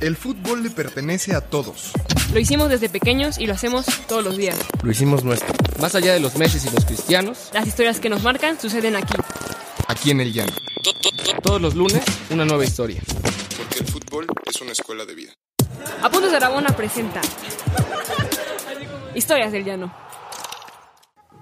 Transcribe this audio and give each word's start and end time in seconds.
El 0.00 0.16
fútbol 0.16 0.62
le 0.62 0.70
pertenece 0.70 1.34
a 1.34 1.40
todos. 1.40 1.92
Lo 2.32 2.38
hicimos 2.38 2.68
desde 2.68 2.88
pequeños 2.90 3.38
y 3.38 3.46
lo 3.46 3.54
hacemos 3.54 3.86
todos 4.06 4.22
los 4.22 4.36
días. 4.36 4.56
Lo 4.82 4.90
hicimos 4.90 5.24
nuestro. 5.24 5.54
Más 5.80 5.94
allá 5.94 6.12
de 6.12 6.20
los 6.20 6.36
Messi 6.36 6.66
y 6.68 6.70
los 6.70 6.84
cristianos, 6.84 7.50
Las 7.54 7.66
historias 7.66 7.98
que 7.98 8.10
nos 8.10 8.22
marcan 8.22 8.60
suceden 8.60 8.96
aquí. 8.96 9.14
Aquí 9.88 10.10
en 10.10 10.20
el 10.20 10.32
llano. 10.32 10.52
todos 11.42 11.62
los 11.62 11.74
lunes, 11.74 12.02
una 12.30 12.44
nueva 12.44 12.64
historia. 12.64 13.00
Porque 13.56 13.78
el 13.78 13.86
fútbol 13.86 14.26
es 14.44 14.60
una 14.60 14.72
escuela 14.72 15.04
de 15.06 15.14
vida. 15.14 15.32
Apuntes 16.02 16.30
de 16.30 16.36
Aragona 16.36 16.76
presenta 16.76 17.20
Historias 19.14 19.52
del 19.52 19.64
Llano. 19.64 19.94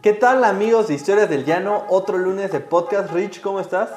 ¿Qué 0.02 0.12
tal 0.12 0.45
amigos 0.45 0.89
de 0.89 0.95
Historias 0.95 1.29
del 1.29 1.45
Llano? 1.45 1.86
Otro 1.89 2.18
lunes 2.18 2.52
de 2.52 2.61
podcast. 2.61 3.11
Rich, 3.12 3.41
¿cómo 3.41 3.59
estás? 3.59 3.89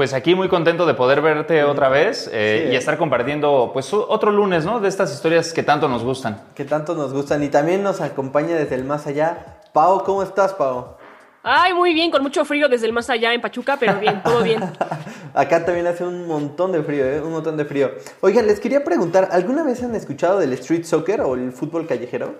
Pues 0.00 0.14
aquí 0.14 0.34
muy 0.34 0.48
contento 0.48 0.86
de 0.86 0.94
poder 0.94 1.20
verte 1.20 1.62
otra 1.62 1.90
vez 1.90 2.26
eh, 2.32 2.64
Sí. 2.68 2.72
y 2.72 2.76
estar 2.76 2.96
compartiendo 2.96 3.68
pues 3.74 3.92
otro 3.92 4.30
lunes, 4.32 4.64
¿no? 4.64 4.80
De 4.80 4.88
estas 4.88 5.12
historias 5.12 5.52
que 5.52 5.62
tanto 5.62 5.90
nos 5.90 6.02
gustan. 6.02 6.40
Que 6.54 6.64
tanto 6.64 6.94
nos 6.94 7.12
gustan. 7.12 7.42
Y 7.42 7.48
también 7.48 7.82
nos 7.82 8.00
acompaña 8.00 8.56
desde 8.56 8.76
el 8.76 8.84
más 8.84 9.06
allá. 9.06 9.58
Pau, 9.74 10.02
¿cómo 10.02 10.22
estás, 10.22 10.54
Pau? 10.54 10.96
Ay, 11.42 11.74
muy 11.74 11.92
bien, 11.92 12.10
con 12.10 12.22
mucho 12.22 12.46
frío 12.46 12.66
desde 12.66 12.86
el 12.86 12.94
más 12.94 13.10
allá 13.10 13.34
en 13.34 13.42
Pachuca, 13.42 13.76
pero 13.78 14.00
bien, 14.00 14.22
todo 14.22 14.42
bien. 14.42 14.62
Acá 15.34 15.66
también 15.66 15.86
hace 15.86 16.02
un 16.02 16.26
montón 16.26 16.72
de 16.72 16.82
frío, 16.82 17.04
¿eh? 17.04 17.20
Un 17.20 17.32
montón 17.32 17.58
de 17.58 17.66
frío. 17.66 17.90
Oigan, 18.22 18.46
les 18.46 18.58
quería 18.58 18.82
preguntar, 18.82 19.28
¿alguna 19.32 19.62
vez 19.64 19.82
han 19.82 19.94
escuchado 19.94 20.38
del 20.38 20.54
street 20.54 20.84
soccer 20.84 21.20
o 21.20 21.34
el 21.34 21.52
fútbol 21.52 21.86
callejero? 21.86 22.36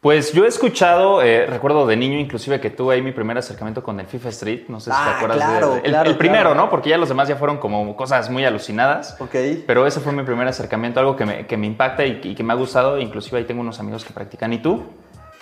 Pues 0.00 0.32
yo 0.32 0.46
he 0.46 0.48
escuchado, 0.48 1.20
eh, 1.20 1.44
recuerdo 1.44 1.86
de 1.86 1.94
niño 1.94 2.18
inclusive 2.18 2.58
que 2.58 2.70
tuve 2.70 2.94
ahí 2.94 3.02
mi 3.02 3.12
primer 3.12 3.36
acercamiento 3.36 3.82
con 3.82 4.00
el 4.00 4.06
FIFA 4.06 4.28
Street, 4.30 4.62
no 4.68 4.80
sé 4.80 4.90
si 4.90 4.96
Ah, 4.98 5.04
te 5.10 5.16
acuerdas. 5.16 5.38
de- 5.38 5.44
claro, 5.44 5.74
el, 5.76 5.82
claro, 5.82 6.10
el 6.10 6.16
primero, 6.16 6.44
claro. 6.50 6.54
¿no? 6.54 6.70
Porque 6.70 6.88
ya 6.88 6.96
los 6.96 7.10
demás 7.10 7.28
ya 7.28 7.36
fueron 7.36 7.58
como 7.58 7.94
cosas 7.96 8.30
muy 8.30 8.42
alucinadas. 8.46 9.16
Ok. 9.20 9.34
Pero 9.66 9.86
ese 9.86 10.00
fue 10.00 10.12
mi 10.14 10.22
primer 10.22 10.48
acercamiento, 10.48 11.00
algo 11.00 11.16
que 11.16 11.26
me, 11.26 11.46
que 11.46 11.58
me 11.58 11.66
impacta 11.66 12.06
y, 12.06 12.18
y 12.24 12.34
que 12.34 12.42
me 12.42 12.54
ha 12.54 12.56
gustado. 12.56 12.98
Inclusive 12.98 13.36
ahí 13.38 13.44
tengo 13.44 13.60
unos 13.60 13.78
amigos 13.78 14.06
que 14.06 14.14
practican. 14.14 14.54
¿Y 14.54 14.58
tú? 14.62 14.84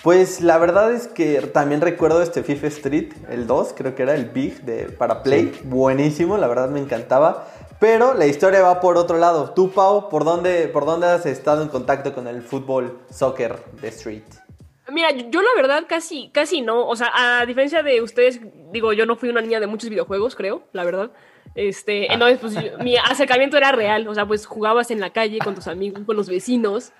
Pues 0.02 0.40
la 0.40 0.58
verdad 0.58 0.90
es 0.92 1.06
que 1.06 1.40
también 1.42 1.80
recuerdo 1.80 2.20
este 2.20 2.42
FIFA 2.42 2.66
Street, 2.68 3.12
el 3.30 3.46
2, 3.46 3.74
creo 3.76 3.94
que 3.94 4.02
era 4.02 4.14
el 4.16 4.24
Big 4.26 4.62
de, 4.62 4.86
para 4.86 5.22
Play. 5.22 5.56
Buenísimo, 5.64 6.36
la 6.36 6.48
verdad 6.48 6.68
me 6.68 6.80
encantaba. 6.80 7.46
Pero 7.78 8.14
la 8.14 8.26
historia 8.26 8.62
va 8.62 8.80
por 8.80 8.96
otro 8.96 9.18
lado. 9.18 9.50
Tú, 9.50 9.70
Pau, 9.70 10.08
¿por 10.08 10.24
dónde, 10.24 10.66
¿por 10.66 10.84
dónde 10.84 11.06
has 11.06 11.26
estado 11.26 11.62
en 11.62 11.68
contacto 11.68 12.12
con 12.12 12.26
el 12.26 12.42
fútbol 12.42 12.98
soccer 13.08 13.56
de 13.80 13.88
Street? 13.88 14.22
Mira, 14.90 15.10
yo, 15.10 15.42
la 15.42 15.50
verdad 15.56 15.84
casi, 15.88 16.30
casi 16.32 16.60
no. 16.62 16.86
O 16.86 16.96
sea, 16.96 17.40
a 17.40 17.46
diferencia 17.46 17.82
de 17.82 18.00
ustedes, 18.02 18.40
digo, 18.72 18.92
yo 18.92 19.06
no 19.06 19.16
fui 19.16 19.28
una 19.28 19.40
niña 19.40 19.60
de 19.60 19.66
muchos 19.66 19.90
videojuegos, 19.90 20.34
creo, 20.34 20.62
la 20.72 20.84
verdad. 20.84 21.10
Este, 21.54 22.12
entonces, 22.12 22.38
pues 22.40 22.54
yo- 22.54 22.78
mi 22.78 22.96
acercamiento 22.96 23.56
era 23.56 23.72
real. 23.72 24.06
O 24.08 24.14
sea, 24.14 24.26
pues 24.26 24.46
jugabas 24.46 24.90
en 24.90 25.00
la 25.00 25.10
calle 25.10 25.38
con 25.40 25.54
tus 25.54 25.66
amigos, 25.66 26.02
con 26.06 26.16
los 26.16 26.28
vecinos, 26.28 26.92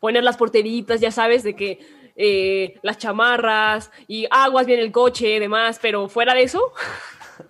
poner 0.00 0.22
las 0.24 0.36
porteritas, 0.36 1.00
ya 1.00 1.10
sabes, 1.10 1.42
de 1.42 1.54
que 1.56 1.78
eh, 2.18 2.78
las 2.82 2.96
chamarras 2.96 3.90
y 4.08 4.26
aguas 4.30 4.64
bien 4.64 4.80
el 4.80 4.90
coche 4.90 5.38
demás, 5.38 5.78
pero 5.82 6.08
fuera 6.08 6.32
de 6.34 6.42
eso, 6.44 6.72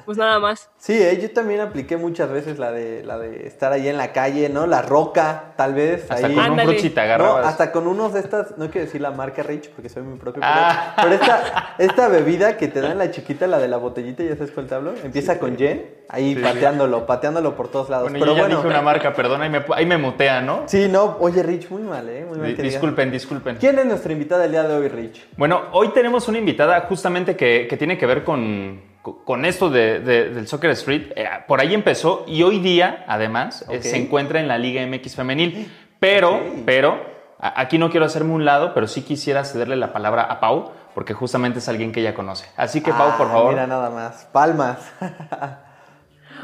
pues 0.05 0.19
nada 0.19 0.39
más. 0.39 0.71
Sí, 0.79 0.93
eh, 0.95 1.19
yo 1.21 1.31
también 1.33 1.61
apliqué 1.61 1.97
muchas 1.97 2.31
veces 2.31 2.59
la 2.59 2.73
de, 2.73 3.03
la 3.05 3.19
de 3.19 3.47
estar 3.47 3.73
ahí 3.73 3.89
en 3.89 3.97
la 3.97 4.13
calle, 4.13 4.49
¿no? 4.49 4.67
La 4.67 4.83
roca, 4.83 5.55
tal 5.57 5.75
vez. 5.75 6.11
Hasta 6.11 6.27
ahí. 6.27 6.35
con 6.35 6.51
un 6.51 6.57
No, 6.57 7.01
agarrabas. 7.03 7.47
hasta 7.47 7.73
con 7.73 7.87
unos 7.87 8.13
de 8.15 8.21
estas, 8.21 8.57
no 8.59 8.71
quiero 8.71 8.87
decir 8.87 9.01
la 9.01 9.11
marca 9.11 9.43
Rich 9.43 9.71
porque 9.71 9.89
soy 9.89 10.03
muy 10.03 10.19
propio, 10.19 10.41
pero, 10.41 10.53
Ah. 10.55 10.95
pero 11.01 11.15
esta, 11.15 11.75
esta 11.79 12.09
bebida 12.09 12.57
que 12.57 12.69
te 12.69 12.81
dan 12.81 12.99
la 12.99 13.11
chiquita, 13.11 13.47
la 13.47 13.59
de 13.59 13.69
la 13.69 13.77
botellita, 13.77 14.23
ya 14.23 14.35
sabes 14.37 14.51
cuál 14.53 14.67
te 14.67 14.75
hablo, 14.75 14.95
empieza 15.03 15.39
con 15.39 15.57
Jen, 15.57 15.87
ahí 16.09 16.35
Sí, 16.35 16.41
pateándolo, 16.43 17.07
pateándolo 17.07 17.57
por 17.57 17.69
todos 17.69 17.89
lados. 17.91 18.11
Bueno, 18.11 18.19
pero 18.21 18.33
yo 18.33 18.37
ya 18.37 18.43
bueno, 18.45 18.57
dije 18.57 18.69
una 18.69 18.83
marca, 18.83 19.13
perdón, 19.13 19.43
ahí 19.43 19.51
me, 19.51 19.65
ahí 19.75 19.87
me 19.87 19.97
mutean, 19.99 20.47
¿no? 20.47 20.63
sí, 20.67 20.89
no, 20.89 21.17
oye 21.21 21.43
Rich, 21.43 21.71
muy 21.71 21.83
mal, 21.83 22.09
¿eh? 22.09 22.25
Muy 22.29 22.39
mal 22.39 22.57
disculpen, 22.57 23.11
disculpen. 23.11 23.57
¿Quién 23.57 23.79
es 23.79 23.87
nuestra 23.87 24.13
invitada 24.13 24.45
el 24.45 24.51
día 24.51 24.63
de 24.65 24.75
hoy, 24.75 24.89
Rich? 24.89 25.27
Bueno, 25.37 25.63
hoy 25.73 25.89
tenemos 25.89 26.29
una 26.29 26.39
invitada 26.39 26.81
justamente 26.83 27.37
que, 27.37 27.67
que 27.69 27.77
tiene 27.77 27.97
que 27.99 28.07
ver 28.07 28.25
con, 28.25 28.81
con 29.15 29.45
esto 29.45 29.71
de- 29.71 30.01
de- 30.01 30.31
del 30.31 30.47
Soccer 30.49 30.71
Street. 30.71 31.13
Eh, 31.17 31.29
por 31.47 31.61
ahí 31.61 31.75
empezó 31.75 32.25
y 32.27 32.43
hoy 32.43 32.59
día, 32.61 33.05
además, 33.09 33.65
eh, 33.71 33.83
se 33.83 33.97
encuentra 33.97 34.41
en 34.41 34.49
la 34.49 34.59
Liga 34.59 34.83
MX 34.83 35.15
Femenil. 35.17 35.73
Pero, 36.01 36.41
pero, 36.67 37.01
a- 37.39 37.61
aquí 37.61 37.79
no 37.79 37.91
quiero 37.91 38.07
hacerme 38.07 38.33
un 38.35 38.45
lado, 38.45 38.75
pero 38.75 38.87
sí 38.87 39.03
quisiera 39.03 39.45
cederle 39.45 39.77
la 39.77 39.93
palabra 39.93 40.23
a 40.25 40.41
Pau, 40.41 40.73
porque 40.95 41.15
justamente 41.15 41.59
es 41.61 41.69
alguien 41.69 41.93
que 41.93 42.01
ella 42.01 42.15
conoce. 42.15 42.49
Así 42.57 42.83
que, 42.83 42.91
Pau, 42.93 43.17
por 43.17 43.27
Ah, 43.29 43.31
favor. 43.33 43.51
Mira 43.53 43.67
nada 43.67 43.91
más, 43.91 44.25
palmas. 44.33 44.93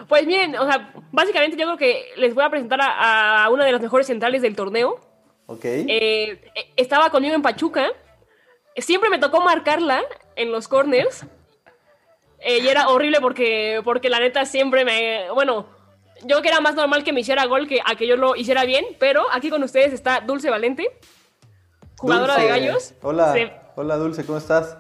Pues 0.09 0.27
miren, 0.27 0.57
o 0.57 0.67
sea, 0.67 0.93
básicamente 1.13 1.57
yo 1.57 1.65
creo 1.67 1.77
que 1.79 2.07
les 2.17 2.35
voy 2.35 2.45
a 2.45 2.51
presentar 2.51 2.81
a, 2.81 3.45
a 3.45 3.51
una 3.51 3.65
de 3.65 3.73
las 3.73 3.81
mejores 3.81 4.07
centrales 4.07 4.43
del 4.43 4.57
torneo. 4.57 4.99
ok. 5.47 5.65
Eh, 5.65 6.51
estaba 6.77 7.11
conmigo 7.11 7.35
en 7.35 7.43
Pachuca. 7.43 7.87
Siempre 8.77 9.11
me 9.11 9.19
tocó 9.19 9.41
marcarla 9.41 10.03
en 10.35 10.51
los 10.51 10.67
corners. 10.67 11.25
Eh, 12.45 12.59
y 12.63 12.69
era 12.69 12.89
horrible 12.89 13.21
porque, 13.21 13.81
porque 13.85 14.09
la 14.11 14.19
neta 14.21 14.45
siempre 14.45 14.85
me... 14.85 15.31
Bueno, 15.31 15.67
yo 16.23 16.27
creo 16.27 16.43
que 16.43 16.49
era 16.49 16.61
más 16.61 16.75
normal 16.75 17.05
que 17.05 17.13
me 17.13 17.21
hiciera 17.21 17.45
gol 17.47 17.69
que 17.69 17.81
a 17.85 17.95
que 17.95 18.07
yo 18.07 18.17
lo 18.17 18.35
hiciera 18.37 18.65
bien. 18.65 18.85
Pero 18.99 19.25
aquí 19.33 19.49
con 19.51 19.63
ustedes 19.63 19.93
está 19.93 20.21
Dulce 20.21 20.51
Valente, 20.51 20.89
jugadora 21.99 22.35
Dulce. 22.35 22.47
de 22.47 22.51
gallos. 22.61 22.95
Hola, 23.03 23.33
Se- 23.33 23.53
hola 23.77 23.97
Dulce, 23.97 24.25
¿cómo 24.25 24.39
estás? 24.39 24.77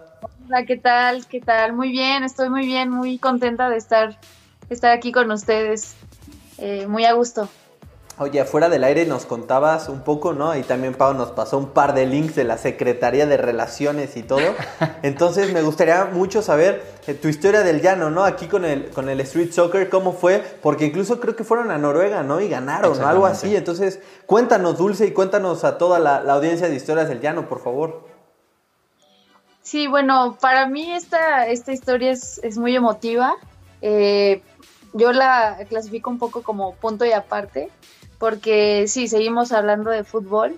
Hola, 0.46 0.64
¿qué 0.64 0.76
tal? 0.76 1.26
¿Qué 1.28 1.40
tal? 1.40 1.72
Muy 1.72 1.90
bien, 1.90 2.24
estoy 2.24 2.48
muy 2.50 2.66
bien, 2.66 2.90
muy 2.90 3.18
contenta 3.18 3.68
de 3.70 3.76
estar, 3.76 4.18
estar 4.70 4.92
aquí 4.92 5.12
con 5.12 5.30
ustedes. 5.30 5.96
Eh, 6.58 6.86
muy 6.86 7.04
a 7.04 7.12
gusto. 7.12 7.48
Oye, 8.22 8.40
afuera 8.40 8.68
del 8.68 8.84
aire 8.84 9.04
nos 9.04 9.26
contabas 9.26 9.88
un 9.88 10.02
poco, 10.02 10.32
¿no? 10.32 10.56
Y 10.56 10.62
también 10.62 10.94
Pau 10.94 11.12
nos 11.12 11.32
pasó 11.32 11.58
un 11.58 11.70
par 11.70 11.92
de 11.92 12.06
links 12.06 12.36
de 12.36 12.44
la 12.44 12.56
Secretaría 12.56 13.26
de 13.26 13.36
Relaciones 13.36 14.16
y 14.16 14.22
todo. 14.22 14.54
Entonces 15.02 15.52
me 15.52 15.60
gustaría 15.62 16.04
mucho 16.04 16.40
saber 16.40 16.84
eh, 17.08 17.14
tu 17.14 17.26
historia 17.26 17.62
del 17.62 17.82
llano, 17.82 18.10
¿no? 18.10 18.24
Aquí 18.24 18.46
con 18.46 18.64
el, 18.64 18.90
con 18.90 19.08
el 19.08 19.20
Street 19.22 19.50
Soccer, 19.50 19.88
¿cómo 19.88 20.12
fue? 20.12 20.38
Porque 20.62 20.86
incluso 20.86 21.18
creo 21.18 21.34
que 21.34 21.42
fueron 21.42 21.72
a 21.72 21.78
Noruega, 21.78 22.22
¿no? 22.22 22.40
Y 22.40 22.48
ganaron, 22.48 22.96
¿no? 22.96 23.08
Algo 23.08 23.26
así. 23.26 23.56
Entonces, 23.56 23.98
cuéntanos, 24.26 24.78
Dulce, 24.78 25.06
y 25.06 25.10
cuéntanos 25.10 25.64
a 25.64 25.76
toda 25.76 25.98
la, 25.98 26.22
la 26.22 26.34
audiencia 26.34 26.68
de 26.68 26.76
Historias 26.76 27.08
del 27.08 27.20
Llano, 27.20 27.48
por 27.48 27.60
favor. 27.60 28.06
Sí, 29.62 29.86
bueno, 29.88 30.38
para 30.40 30.68
mí 30.68 30.92
esta, 30.92 31.48
esta 31.48 31.72
historia 31.72 32.12
es, 32.12 32.40
es 32.44 32.56
muy 32.56 32.76
emotiva. 32.76 33.34
Eh, 33.80 34.42
yo 34.92 35.12
la 35.12 35.58
clasifico 35.68 36.10
un 36.10 36.18
poco 36.18 36.42
como 36.42 36.74
punto 36.74 37.04
y 37.04 37.12
aparte, 37.12 37.70
porque 38.22 38.84
sí, 38.86 39.08
seguimos 39.08 39.50
hablando 39.50 39.90
de 39.90 40.04
fútbol, 40.04 40.56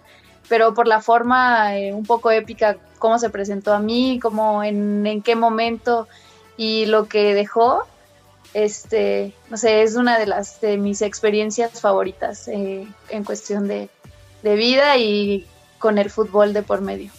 pero 0.50 0.74
por 0.74 0.86
la 0.86 1.00
forma 1.00 1.78
eh, 1.78 1.94
un 1.94 2.04
poco 2.04 2.30
épica, 2.30 2.76
cómo 2.98 3.18
se 3.18 3.30
presentó 3.30 3.72
a 3.72 3.78
mí, 3.78 4.20
cómo 4.20 4.62
en, 4.62 5.06
en 5.06 5.22
qué 5.22 5.34
momento 5.34 6.06
y 6.58 6.84
lo 6.84 7.08
que 7.08 7.32
dejó, 7.32 7.84
este, 8.52 9.32
no 9.48 9.56
sé, 9.56 9.82
es 9.82 9.96
una 9.96 10.18
de 10.18 10.26
las 10.26 10.60
de 10.60 10.76
mis 10.76 11.00
experiencias 11.00 11.80
favoritas 11.80 12.48
eh, 12.48 12.86
en 13.08 13.24
cuestión 13.24 13.66
de, 13.66 13.88
de 14.42 14.56
vida 14.56 14.98
y 14.98 15.46
con 15.78 15.96
el 15.96 16.10
fútbol 16.10 16.52
de 16.52 16.62
por 16.62 16.82
medio. 16.82 17.12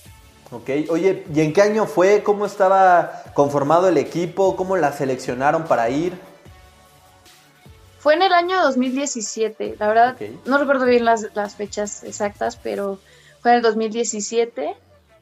Ok, 0.52 0.70
oye, 0.90 1.26
¿y 1.34 1.42
en 1.42 1.54
qué 1.54 1.64
año 1.64 1.88
fue? 1.88 2.22
¿Cómo 2.22 2.46
estaba 2.46 3.24
conformado 3.34 3.88
el 3.88 3.98
equipo? 3.98 4.56
¿Cómo 4.56 4.78
la 4.78 4.92
seleccionaron 4.92 5.64
para 5.64 5.90
ir? 5.90 6.14
Fue 8.06 8.14
en 8.14 8.22
el 8.22 8.34
año 8.34 8.62
2017, 8.62 9.78
la 9.80 9.88
verdad, 9.88 10.16
no 10.46 10.60
recuerdo 10.60 10.86
bien 10.86 11.06
las, 11.06 11.26
las 11.34 11.56
fechas 11.56 12.04
exactas, 12.04 12.56
pero 12.56 13.00
fue 13.42 13.50
en 13.50 13.58
el 13.58 13.64
2017. 13.64 14.76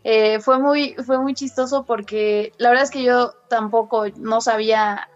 Eh, 0.04 0.42
fue, 0.42 0.60
muy, 0.60 0.94
fue 0.96 1.18
muy 1.18 1.34
chistoso 1.34 1.86
porque 1.86 2.52
la 2.58 2.68
verdad 2.68 2.84
es 2.84 2.92
que 2.92 3.02
yo 3.04 3.32
tampoco 3.48 4.08
no 4.18 4.42
sabía 4.42 5.08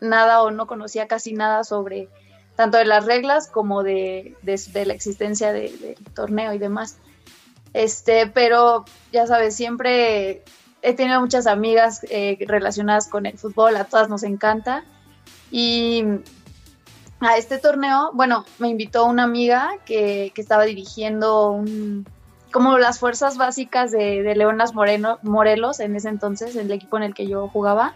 nada 0.00 0.40
o 0.44 0.52
no 0.52 0.68
conocía 0.68 1.08
casi 1.08 1.32
nada 1.32 1.64
sobre 1.64 2.08
tanto 2.54 2.78
de 2.78 2.84
las 2.84 3.04
reglas 3.04 3.48
como 3.48 3.82
de, 3.82 4.36
de- 4.42 4.60
de 4.72 4.86
la 4.86 4.92
existencia 4.94 5.52
de- 5.52 5.76
del 5.78 5.96
torneo 6.14 6.52
y 6.52 6.58
demás. 6.58 6.96
Este, 7.72 8.28
pero 8.28 8.84
ya 9.10 9.26
sabes, 9.26 9.56
siempre 9.56 10.44
he 10.80 10.94
tenido 10.94 11.20
muchas 11.20 11.48
amigas 11.48 12.06
eh, 12.08 12.38
relacionadas 12.46 13.08
con 13.08 13.26
el 13.26 13.36
fútbol, 13.36 13.74
a 13.76 13.82
todas 13.86 14.08
nos 14.08 14.22
encanta. 14.22 14.84
Y 15.50 16.04
a 17.20 17.36
este 17.36 17.58
torneo, 17.58 18.10
bueno, 18.12 18.44
me 18.58 18.68
invitó 18.68 19.06
una 19.06 19.24
amiga 19.24 19.70
que, 19.84 20.32
que 20.34 20.40
estaba 20.40 20.64
dirigiendo 20.64 21.50
un, 21.50 22.06
como 22.52 22.78
las 22.78 22.98
fuerzas 22.98 23.36
básicas 23.36 23.90
de, 23.90 24.22
de 24.22 24.36
Leonas 24.36 24.74
Moreno, 24.74 25.18
Morelos 25.22 25.80
en 25.80 25.96
ese 25.96 26.08
entonces, 26.08 26.56
el 26.56 26.70
equipo 26.70 26.96
en 26.96 27.02
el 27.04 27.14
que 27.14 27.26
yo 27.26 27.48
jugaba. 27.48 27.94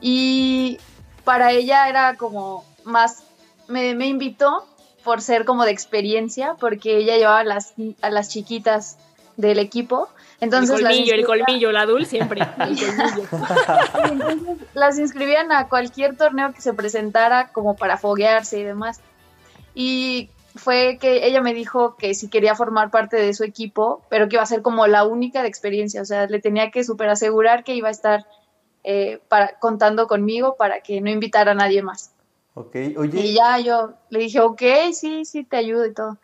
Y 0.00 0.78
para 1.24 1.52
ella 1.52 1.88
era 1.88 2.16
como 2.16 2.64
más, 2.84 3.24
me, 3.66 3.94
me 3.94 4.06
invitó 4.06 4.64
por 5.04 5.22
ser 5.22 5.44
como 5.44 5.64
de 5.64 5.70
experiencia, 5.70 6.54
porque 6.60 6.98
ella 6.98 7.16
llevaba 7.16 7.44
las, 7.44 7.74
a 8.02 8.10
las 8.10 8.28
chiquitas 8.28 8.98
del 9.38 9.60
equipo. 9.60 10.08
Entonces 10.40 10.76
el 10.76 10.84
colmillo, 10.84 11.14
el 11.14 11.24
colmillo, 11.24 11.72
la 11.72 11.86
Dul 11.86 12.04
siempre. 12.04 12.42
El 12.58 12.76
colmillo. 12.76 13.28
y 14.08 14.12
entonces 14.12 14.58
las 14.74 14.98
inscribían 14.98 15.50
a 15.52 15.68
cualquier 15.68 16.16
torneo 16.16 16.52
que 16.52 16.60
se 16.60 16.74
presentara 16.74 17.48
como 17.48 17.74
para 17.76 17.96
foguearse 17.96 18.58
y 18.58 18.64
demás. 18.64 19.00
Y 19.74 20.28
fue 20.54 20.98
que 21.00 21.26
ella 21.26 21.40
me 21.40 21.54
dijo 21.54 21.96
que 21.96 22.14
si 22.14 22.28
quería 22.28 22.54
formar 22.54 22.90
parte 22.90 23.16
de 23.16 23.32
su 23.32 23.44
equipo, 23.44 24.02
pero 24.10 24.28
que 24.28 24.36
iba 24.36 24.42
a 24.42 24.46
ser 24.46 24.60
como 24.60 24.86
la 24.86 25.04
única 25.04 25.42
de 25.42 25.48
experiencia, 25.48 26.02
o 26.02 26.04
sea, 26.04 26.26
le 26.26 26.40
tenía 26.40 26.70
que 26.70 26.82
super 26.82 27.08
asegurar 27.08 27.62
que 27.62 27.74
iba 27.74 27.88
a 27.88 27.92
estar 27.92 28.26
eh, 28.82 29.20
para, 29.28 29.58
contando 29.60 30.08
conmigo 30.08 30.56
para 30.56 30.80
que 30.80 31.00
no 31.00 31.10
invitara 31.10 31.52
a 31.52 31.54
nadie 31.54 31.82
más. 31.82 32.12
Ok, 32.54 32.74
oye. 32.96 33.20
Y 33.20 33.34
ya 33.34 33.58
yo 33.60 33.94
le 34.10 34.18
dije, 34.18 34.40
ok, 34.40 34.62
sí, 34.92 35.24
sí, 35.24 35.44
te 35.44 35.56
ayudo 35.56 35.86
y 35.86 35.94
todo. 35.94 36.18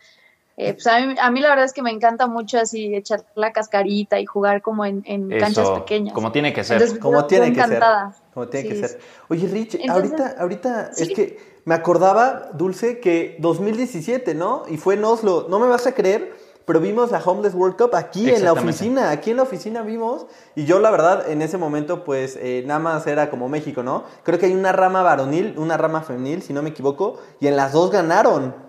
Eh, 0.57 0.75
pues 0.75 0.87
a 0.87 1.01
mí, 1.01 1.15
a 1.21 1.31
mí 1.33 1.41
la 1.41 1.49
verdad 1.49 1.65
es 1.65 1.73
que 1.73 1.83
me 1.83 1.91
encanta 1.91 2.29
mucho 2.29 2.59
así 2.61 2.95
echar 2.95 3.25
la 3.35 3.53
cascarita 3.53 4.21
y 4.21 4.25
jugar 4.27 4.63
como 4.63 4.85
en, 4.85 5.03
en 5.07 5.29
canchas 5.41 5.69
pequeñas. 5.71 6.15
como 6.15 6.31
tiene 6.31 6.53
que 6.53 6.63
ser. 6.63 6.77
Entonces, 6.77 6.99
Como 7.01 7.25
tiene 7.27 7.49
que 7.49 7.55
ser. 7.57 7.65
encantada. 7.65 8.15
Como 8.33 8.49
tiene 8.49 8.69
que 8.69 8.77
ser. 8.89 9.01
Oye, 9.29 9.49
Rich, 9.49 9.75
Entonces- 9.75 9.91
ahorita, 10.13 10.37
ahorita 10.41 10.91
es 10.97 11.09
que 11.11 11.61
me 11.65 11.75
acordaba, 11.75 12.51
Dulce, 12.53 13.01
que 13.01 13.37
2017, 13.41 14.35
¿no? 14.35 14.63
Y 14.69 14.77
fue 14.77 14.95
en 14.95 15.05
Oslo. 15.05 15.47
No 15.49 15.59
me 15.59 15.67
vas 15.67 15.87
a 15.89 15.93
creer, 15.93 16.33
pero 16.67 16.79
vimos 16.79 17.11
la 17.11 17.19
Homeless 17.19 17.55
World 17.55 17.77
Cup 17.77 17.95
aquí 17.97 18.31
en 18.31 18.45
la 18.45 18.53
oficina. 18.53 19.11
Aquí 19.11 19.31
en 19.33 19.39
la 19.39 19.43
oficina 19.43 19.83
vimos. 19.83 20.27
Y 20.55 20.67
yo, 20.67 20.79
la 20.79 20.91
verdad, 20.93 21.29
en 21.31 21.43
ese 21.43 21.59
momento, 21.59 22.05
pues 22.05 22.37
eh, 22.41 22.63
nada 22.67 22.79
más 22.81 23.07
era 23.09 23.29
como 23.29 23.49
México, 23.49 23.83
¿no? 23.83 24.05
Creo 24.23 24.39
que 24.39 24.47
hay 24.47 24.55
una 24.55 24.71
rama 24.73 25.03
varonil, 25.03 25.55
una 25.59 25.77
rama 25.77 26.03
femenil, 26.03 26.43
si 26.43 26.53
no 26.53 26.63
me 26.63 26.71
equivoco. 26.71 27.19
Y 27.41 27.49
en 27.49 27.57
las 27.57 27.73
dos 27.73 27.91
ganaron. 27.91 28.64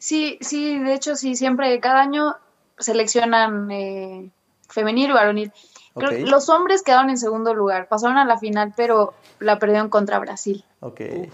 Sí, 0.00 0.38
sí, 0.40 0.78
de 0.78 0.94
hecho 0.94 1.14
sí, 1.14 1.36
siempre, 1.36 1.78
cada 1.78 2.00
año 2.00 2.34
seleccionan 2.78 3.70
eh, 3.70 4.30
femenil 4.68 5.10
y 5.10 5.12
varonil. 5.12 5.52
Creo 5.94 6.08
Ok. 6.10 6.16
que 6.16 6.22
Los 6.26 6.48
hombres 6.48 6.82
quedaron 6.82 7.10
en 7.10 7.18
segundo 7.18 7.52
lugar, 7.54 7.86
pasaron 7.86 8.16
a 8.16 8.24
la 8.24 8.38
final, 8.38 8.72
pero 8.76 9.12
la 9.40 9.58
perdieron 9.58 9.90
contra 9.90 10.18
Brasil. 10.18 10.64
Ok. 10.80 11.00
¿Ustedes 11.00 11.30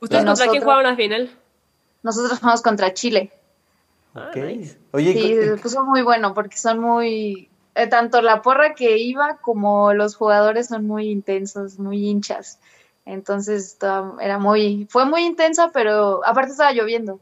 contra 0.00 0.14
quién 0.16 0.24
nosotros- 0.24 0.62
jugaron 0.64 0.84
la 0.84 0.96
final? 0.96 1.30
Nosotros 2.02 2.38
jugamos 2.38 2.62
contra 2.62 2.94
Chile. 2.94 3.30
Ah, 4.14 4.30
Uh, 4.34 4.38
ok. 4.38 4.66
Oye, 4.92 5.12
Sí, 5.12 5.34
se 5.34 5.56
puso 5.58 5.84
muy 5.84 6.00
bueno 6.02 6.32
porque 6.32 6.56
son 6.56 6.78
muy, 6.80 7.50
eh, 7.74 7.86
tanto 7.86 8.22
la 8.22 8.40
porra 8.40 8.74
que 8.74 8.96
iba 8.96 9.36
como 9.42 9.92
los 9.92 10.16
jugadores 10.16 10.68
son 10.68 10.86
muy 10.86 11.10
intensos, 11.10 11.78
muy 11.78 12.08
hinchas. 12.08 12.58
Entonces 13.04 13.66
estaba- 13.66 14.14
era 14.22 14.38
muy, 14.38 14.86
fue 14.90 15.04
muy 15.04 15.24
intensa, 15.26 15.70
pero 15.72 16.26
aparte 16.26 16.52
estaba 16.52 16.72
lloviendo. 16.72 17.20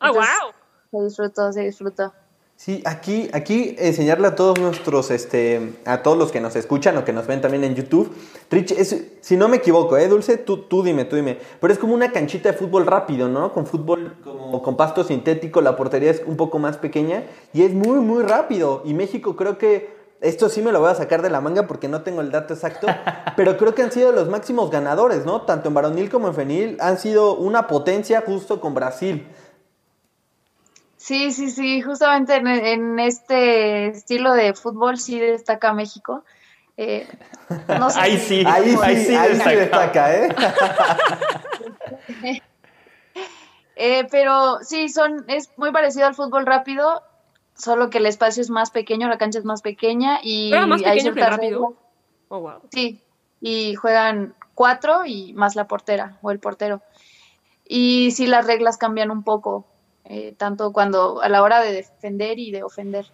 Ah, 0.00 0.08
Entonces, 0.08 0.32
wow. 0.40 0.52
Se 0.90 1.04
disfrutó, 1.04 1.52
se 1.52 1.60
disfrutó. 1.62 2.12
Sí, 2.56 2.82
aquí, 2.86 3.28
aquí 3.32 3.74
enseñarle 3.78 4.28
a 4.28 4.36
todos 4.36 4.60
nuestros, 4.60 5.10
este, 5.10 5.74
a 5.84 6.02
todos 6.02 6.16
los 6.16 6.30
que 6.30 6.40
nos 6.40 6.54
escuchan 6.54 6.96
o 6.96 7.04
que 7.04 7.12
nos 7.12 7.26
ven 7.26 7.40
también 7.40 7.64
en 7.64 7.74
YouTube. 7.74 8.14
Rich, 8.48 8.72
es, 8.72 9.06
si 9.20 9.36
no 9.36 9.48
me 9.48 9.56
equivoco, 9.56 9.96
¿eh, 9.96 10.06
Dulce? 10.06 10.38
Tú, 10.38 10.58
tú 10.58 10.84
dime, 10.84 11.04
tú 11.04 11.16
dime. 11.16 11.38
Pero 11.60 11.72
es 11.72 11.80
como 11.80 11.94
una 11.94 12.12
canchita 12.12 12.52
de 12.52 12.56
fútbol 12.56 12.86
rápido, 12.86 13.28
¿no? 13.28 13.52
Con 13.52 13.66
fútbol 13.66 14.16
como 14.22 14.62
con 14.62 14.76
pasto 14.76 15.02
sintético, 15.02 15.60
la 15.60 15.74
portería 15.74 16.12
es 16.12 16.22
un 16.24 16.36
poco 16.36 16.60
más 16.60 16.76
pequeña 16.76 17.24
y 17.52 17.62
es 17.62 17.72
muy, 17.72 17.98
muy 17.98 18.22
rápido. 18.22 18.82
Y 18.84 18.94
México 18.94 19.34
creo 19.34 19.58
que, 19.58 19.92
esto 20.24 20.48
sí 20.48 20.62
me 20.62 20.72
lo 20.72 20.80
voy 20.80 20.90
a 20.90 20.94
sacar 20.94 21.20
de 21.20 21.28
la 21.28 21.42
manga 21.42 21.66
porque 21.66 21.86
no 21.86 22.02
tengo 22.02 22.22
el 22.22 22.30
dato 22.30 22.54
exacto, 22.54 22.86
pero 23.36 23.58
creo 23.58 23.74
que 23.74 23.82
han 23.82 23.92
sido 23.92 24.10
los 24.10 24.28
máximos 24.28 24.70
ganadores, 24.70 25.26
¿no? 25.26 25.42
Tanto 25.42 25.68
en 25.68 25.74
varonil 25.74 26.08
como 26.08 26.28
en 26.28 26.34
femenil 26.34 26.76
han 26.80 26.98
sido 26.98 27.36
una 27.36 27.66
potencia 27.66 28.22
justo 28.24 28.60
con 28.60 28.74
Brasil. 28.74 29.28
Sí, 31.04 31.32
sí, 31.32 31.50
sí, 31.50 31.82
justamente 31.82 32.34
en, 32.34 32.46
en 32.46 32.98
este 32.98 33.88
estilo 33.88 34.32
de 34.32 34.54
fútbol 34.54 34.96
sí 34.96 35.20
destaca 35.20 35.74
México. 35.74 36.24
Eh, 36.78 37.06
no 37.68 37.90
sé 37.90 38.00
Ahí 38.00 38.16
sí. 38.16 38.42
Ahí 38.46 38.70
sí, 38.70 38.78
Ahí 38.82 38.96
ahí 38.96 39.04
sí 39.04 39.12
destaca. 39.12 40.08
destaca, 40.08 40.14
¿eh? 40.16 40.28
Eh, 43.76 44.06
pero 44.10 44.60
sí, 44.62 44.88
son, 44.88 45.24
es 45.26 45.50
muy 45.58 45.72
parecido 45.72 46.06
al 46.06 46.14
fútbol 46.14 46.46
rápido, 46.46 47.02
solo 47.56 47.90
que 47.90 47.98
el 47.98 48.06
espacio 48.06 48.40
es 48.40 48.48
más 48.48 48.70
pequeño, 48.70 49.08
la 49.08 49.18
cancha 49.18 49.40
es 49.40 49.44
más 49.44 49.62
pequeña 49.62 50.20
y 50.22 50.52
¿Era 50.52 50.64
más 50.66 50.80
hay 50.84 51.00
que 51.00 51.10
rápido? 51.10 51.74
Oh, 52.28 52.38
wow. 52.38 52.60
Sí, 52.72 53.00
y 53.40 53.74
juegan 53.74 54.32
cuatro 54.54 55.04
y 55.04 55.32
más 55.34 55.56
la 55.56 55.66
portera 55.66 56.18
o 56.22 56.30
el 56.30 56.38
portero. 56.38 56.82
Y 57.66 58.12
sí, 58.12 58.28
las 58.28 58.46
reglas 58.46 58.78
cambian 58.78 59.10
un 59.10 59.24
poco, 59.24 59.66
eh, 60.04 60.34
tanto 60.36 60.72
cuando 60.72 61.20
a 61.22 61.28
la 61.28 61.42
hora 61.42 61.60
de 61.60 61.72
defender 61.72 62.38
y 62.38 62.50
de 62.50 62.62
ofender. 62.62 63.10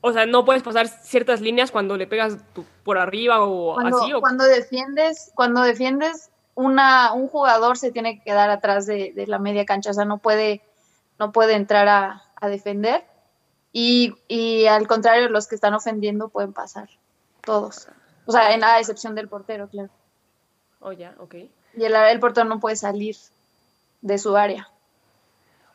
O 0.00 0.12
sea, 0.12 0.26
no 0.26 0.44
puedes 0.44 0.62
pasar 0.62 0.88
ciertas 0.88 1.40
líneas 1.40 1.70
cuando 1.70 1.96
le 1.96 2.06
pegas 2.06 2.36
tu- 2.54 2.64
por 2.82 2.98
arriba 2.98 3.42
o 3.42 3.74
Cuando, 3.74 4.02
así. 4.02 4.12
O... 4.12 4.20
cuando 4.20 4.44
defiendes, 4.44 5.30
cuando 5.34 5.62
defiendes, 5.62 6.30
una, 6.54 7.12
un 7.12 7.28
jugador 7.28 7.78
se 7.78 7.92
tiene 7.92 8.18
que 8.18 8.24
quedar 8.24 8.50
atrás 8.50 8.86
de, 8.86 9.12
de 9.14 9.26
la 9.26 9.38
media 9.38 9.64
cancha, 9.64 9.90
o 9.90 9.94
sea, 9.94 10.04
no 10.04 10.18
puede, 10.18 10.60
no 11.18 11.30
puede 11.32 11.54
entrar 11.54 11.88
a, 11.88 12.24
a 12.40 12.48
defender. 12.48 13.04
Y, 13.72 14.14
y 14.28 14.66
al 14.66 14.86
contrario, 14.86 15.28
los 15.28 15.46
que 15.46 15.54
están 15.54 15.72
ofendiendo 15.72 16.28
pueden 16.28 16.52
pasar, 16.52 16.88
todos. 17.42 17.88
O 18.26 18.32
sea, 18.32 18.52
en 18.54 18.60
la 18.60 18.78
excepción 18.78 19.14
del 19.14 19.28
portero, 19.28 19.68
claro. 19.68 19.88
Oh, 20.80 20.92
ya, 20.92 21.14
ok. 21.18 21.34
Y 21.76 21.84
el, 21.84 21.94
el 21.94 22.20
portero 22.20 22.46
no 22.46 22.60
puede 22.60 22.76
salir 22.76 23.16
de 24.02 24.18
su 24.18 24.36
área. 24.36 24.68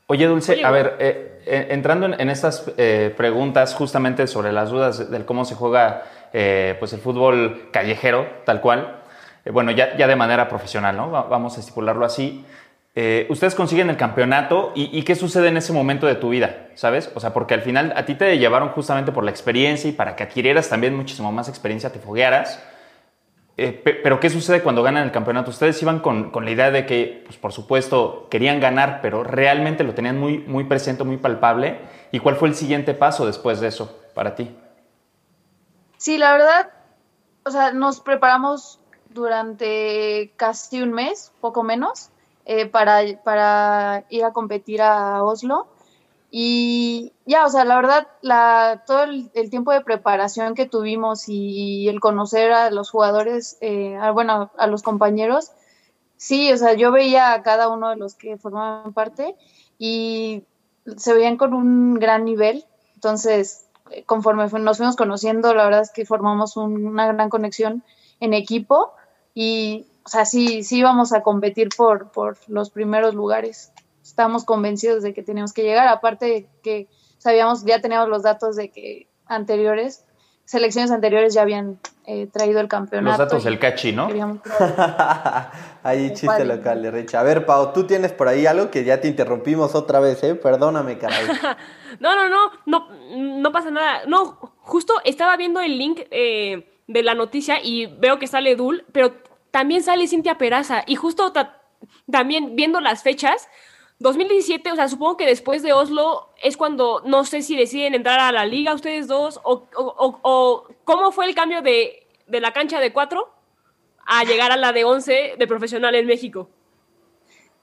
Oye, 0.09 0.25
Dulce, 0.25 0.53
Oye, 0.53 0.65
a 0.65 0.71
ver, 0.71 0.95
eh, 0.99 1.41
eh, 1.45 1.67
entrando 1.71 2.05
en, 2.05 2.19
en 2.19 2.29
estas 2.29 2.65
eh, 2.77 3.13
preguntas 3.17 3.73
justamente 3.75 4.25
sobre 4.27 4.53
las 4.53 4.69
dudas 4.69 5.11
del 5.11 5.25
cómo 5.25 5.43
se 5.43 5.55
juega 5.55 6.03
eh, 6.31 6.75
pues 6.79 6.93
el 6.93 7.01
fútbol 7.01 7.69
callejero, 7.71 8.25
tal 8.45 8.61
cual, 8.61 9.01
eh, 9.43 9.49
bueno, 9.51 9.71
ya, 9.71 9.97
ya 9.97 10.07
de 10.07 10.15
manera 10.15 10.47
profesional, 10.47 10.95
¿no? 10.95 11.11
Va- 11.11 11.23
vamos 11.23 11.57
a 11.57 11.59
estipularlo 11.59 12.05
así. 12.05 12.45
Eh, 12.95 13.27
ustedes 13.29 13.53
consiguen 13.53 13.89
el 13.89 13.97
campeonato 13.97 14.71
y, 14.75 14.97
y 14.97 15.03
qué 15.03 15.13
sucede 15.15 15.49
en 15.49 15.57
ese 15.57 15.73
momento 15.73 16.07
de 16.07 16.15
tu 16.15 16.29
vida, 16.29 16.67
¿sabes? 16.75 17.11
O 17.13 17.19
sea, 17.19 17.33
porque 17.33 17.53
al 17.53 17.61
final 17.61 17.93
a 17.95 18.05
ti 18.05 18.15
te 18.15 18.37
llevaron 18.37 18.69
justamente 18.69 19.11
por 19.11 19.25
la 19.25 19.31
experiencia 19.31 19.89
y 19.89 19.93
para 19.93 20.15
que 20.15 20.23
adquirieras 20.23 20.69
también 20.69 20.95
muchísimo 20.95 21.31
más 21.33 21.49
experiencia, 21.49 21.91
te 21.91 21.99
foguearas. 21.99 22.63
Eh, 23.59 23.71
pe- 23.73 23.95
pero 23.95 24.19
¿qué 24.19 24.29
sucede 24.29 24.61
cuando 24.61 24.83
ganan 24.83 25.03
el 25.03 25.11
campeonato? 25.11 25.49
Ustedes 25.49 25.81
iban 25.81 25.99
con, 25.99 26.29
con 26.29 26.45
la 26.45 26.51
idea 26.51 26.69
de 26.69 26.85
que, 26.85 27.23
pues, 27.25 27.37
por 27.37 27.51
supuesto, 27.51 28.27
querían 28.29 28.59
ganar, 28.59 28.99
pero 29.01 29.23
realmente 29.23 29.83
lo 29.83 29.95
tenían 29.95 30.19
muy, 30.19 30.37
muy 30.37 30.65
presente, 30.65 31.03
muy 31.03 31.17
palpable. 31.17 31.79
¿Y 32.11 32.19
cuál 32.19 32.35
fue 32.35 32.49
el 32.49 32.55
siguiente 32.55 32.93
paso 32.93 33.25
después 33.25 33.59
de 33.59 33.69
eso 33.69 33.99
para 34.13 34.35
ti? 34.35 34.55
Sí, 35.97 36.19
la 36.19 36.33
verdad, 36.33 36.69
o 37.43 37.49
sea, 37.49 37.73
nos 37.73 37.99
preparamos 37.99 38.79
durante 39.09 40.31
casi 40.37 40.81
un 40.83 40.91
mes, 40.93 41.31
poco 41.41 41.63
menos, 41.63 42.11
eh, 42.45 42.67
para, 42.67 43.01
para 43.23 44.05
ir 44.09 44.23
a 44.23 44.31
competir 44.33 44.83
a 44.83 45.23
Oslo. 45.23 45.67
Y 46.39 47.13
ya, 47.25 47.47
o 47.47 47.49
sea, 47.49 47.65
la 47.65 47.77
verdad, 47.77 48.07
la, 48.21 48.83
todo 48.85 49.05
el, 49.05 49.31
tiempo 49.49 49.71
de 49.71 49.81
preparación 49.81 50.53
que 50.53 50.67
tuvimos 50.67 51.27
y, 51.29 51.89
el 51.89 51.99
conocer 51.99 52.51
a 52.51 52.69
los 52.69 52.91
jugadores, 52.91 53.57
eh, 53.59 53.97
a- 53.97 54.11
bueno, 54.11 54.51
a 54.55 54.67
los 54.67 54.83
compañeros, 54.83 55.49
sí, 56.15 56.51
o 56.53 56.57
sea, 56.57 56.73
yo 56.75 56.91
veía 56.91 57.33
a 57.33 57.41
cada 57.41 57.69
uno 57.69 57.89
de 57.89 57.95
los 57.95 58.13
que 58.13 58.37
formaban 58.37 58.93
parte 58.93 59.35
y 59.79 60.43
se 60.95 61.15
veían 61.15 61.37
con 61.37 61.55
un 61.55 61.95
gran 61.95 62.23
nivel. 62.23 62.65
Entonces, 62.93 63.65
eh, 63.89 64.03
conforme 64.03 64.47
nos 64.47 64.77
fuimos 64.77 64.95
conociendo, 64.95 65.55
la 65.55 65.65
verdad 65.65 65.81
es 65.81 65.91
que 65.91 66.05
formamos 66.05 66.55
un- 66.55 66.85
una 66.85 67.07
gran 67.11 67.29
conexión 67.29 67.83
en 68.19 68.35
equipo 68.35 68.91
y, 69.33 69.87
o 70.05 70.09
sea, 70.09 70.23
sí, 70.23 70.61
sí 70.61 70.77
íbamos 70.77 71.13
a 71.13 71.23
competir 71.23 71.69
por, 71.75 72.11
por 72.11 72.37
los 72.47 72.69
primeros 72.69 73.15
lugares. 73.15 73.71
Estábamos 74.17 74.45
convencidos 74.45 75.03
de 75.03 75.13
que 75.13 75.21
teníamos 75.21 75.53
que 75.53 75.61
llegar, 75.61 75.87
aparte 75.87 76.25
de 76.25 76.47
que 76.63 76.87
sabíamos, 77.19 77.63
ya 77.65 77.81
teníamos 77.81 78.09
los 78.09 78.23
datos 78.23 78.55
de 78.55 78.71
que 78.71 79.07
anteriores, 79.27 80.05
selecciones 80.43 80.89
anteriores 80.89 81.35
ya 81.35 81.43
habían 81.43 81.77
eh, 82.07 82.25
traído 82.25 82.59
el 82.59 82.67
campeonato. 82.67 83.09
Los 83.11 83.17
datos 83.29 83.43
del 83.43 83.59
cachi, 83.59 83.91
¿no? 83.91 84.07
queríamos- 84.07 84.39
ahí 85.83 86.09
chiste 86.09 86.25
padre. 86.25 86.45
local 86.45 86.81
de 86.81 86.89
Rich. 86.89 87.13
A 87.13 87.21
ver, 87.21 87.45
Pau, 87.45 87.73
tú 87.73 87.85
tienes 87.85 88.11
por 88.11 88.27
ahí 88.27 88.47
algo 88.47 88.71
que 88.71 88.83
ya 88.83 88.99
te 88.99 89.07
interrumpimos 89.07 89.75
otra 89.75 89.99
vez, 89.99 90.23
¿eh? 90.23 90.33
Perdóname, 90.33 90.97
caray. 90.97 91.27
No, 91.99 92.15
no, 92.15 92.27
no, 92.27 92.51
no, 92.65 92.87
no 93.39 93.51
pasa 93.51 93.69
nada. 93.69 94.01
No, 94.07 94.33
justo 94.61 94.93
estaba 95.05 95.37
viendo 95.37 95.61
el 95.61 95.77
link 95.77 95.99
eh, 96.09 96.67
de 96.87 97.03
la 97.03 97.13
noticia 97.13 97.57
y 97.63 97.85
veo 97.85 98.17
que 98.17 98.25
sale 98.25 98.55
Dul, 98.55 98.83
pero 98.91 99.13
también 99.51 99.83
sale 99.83 100.07
Cintia 100.07 100.39
Peraza. 100.39 100.81
Y 100.87 100.95
justo 100.95 101.31
ta- 101.33 101.61
también 102.11 102.55
viendo 102.55 102.81
las 102.81 103.03
fechas, 103.03 103.47
2017, 103.99 104.71
o 104.71 104.75
sea, 104.75 104.87
supongo 104.89 105.17
que 105.17 105.25
después 105.25 105.63
de 105.63 105.73
Oslo 105.73 106.29
es 106.43 106.55
cuando 106.55 107.01
no 107.05 107.25
sé 107.25 107.41
si 107.41 107.55
deciden 107.55 107.95
entrar 107.95 108.19
a 108.19 108.31
la 108.31 108.45
liga 108.45 108.73
ustedes 108.75 109.07
dos 109.07 109.39
o, 109.43 109.63
o- 109.75 110.19
o- 110.21 110.67
cómo 110.83 111.11
fue 111.11 111.25
el 111.25 111.33
cambio 111.35 111.61
de, 111.63 112.05
de 112.27 112.39
la 112.39 112.53
cancha 112.53 112.79
de 112.79 112.93
cuatro 112.93 113.29
a 114.05 114.23
llegar 114.23 114.51
a 114.51 114.57
la 114.57 114.71
de 114.71 114.85
11 114.85 115.33
de 115.37 115.47
profesional 115.47 115.95
en 115.95 116.05
México. 116.05 116.49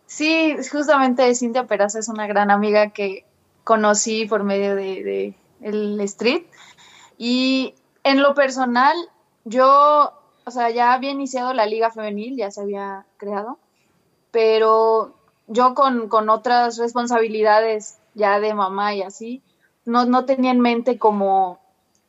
Sí, 0.06 0.56
justamente 0.70 1.34
Cintia 1.34 1.66
Peraza 1.66 1.98
es 1.98 2.08
una 2.08 2.26
gran 2.26 2.50
amiga 2.50 2.90
que 2.90 3.24
conocí 3.62 4.26
por 4.26 4.42
medio 4.44 4.74
de, 4.74 5.02
de 5.02 5.34
el 5.62 6.00
street. 6.00 6.44
Y 7.16 7.74
en 8.02 8.20
lo 8.22 8.34
personal, 8.34 8.94
yo, 9.44 10.12
o 10.44 10.50
sea, 10.50 10.68
ya 10.70 10.92
había 10.92 11.10
iniciado 11.10 11.54
la 11.54 11.64
liga 11.64 11.90
femenil, 11.90 12.36
ya 12.36 12.50
se 12.50 12.60
había 12.60 13.06
creado, 13.16 13.58
pero 14.30 15.14
yo 15.46 15.74
con, 15.74 16.08
con 16.08 16.28
otras 16.28 16.78
responsabilidades 16.78 17.98
ya 18.14 18.40
de 18.40 18.54
mamá 18.54 18.94
y 18.94 19.02
así, 19.02 19.42
no, 19.84 20.04
no 20.06 20.24
tenía 20.24 20.50
en 20.50 20.60
mente 20.60 20.98
como 20.98 21.58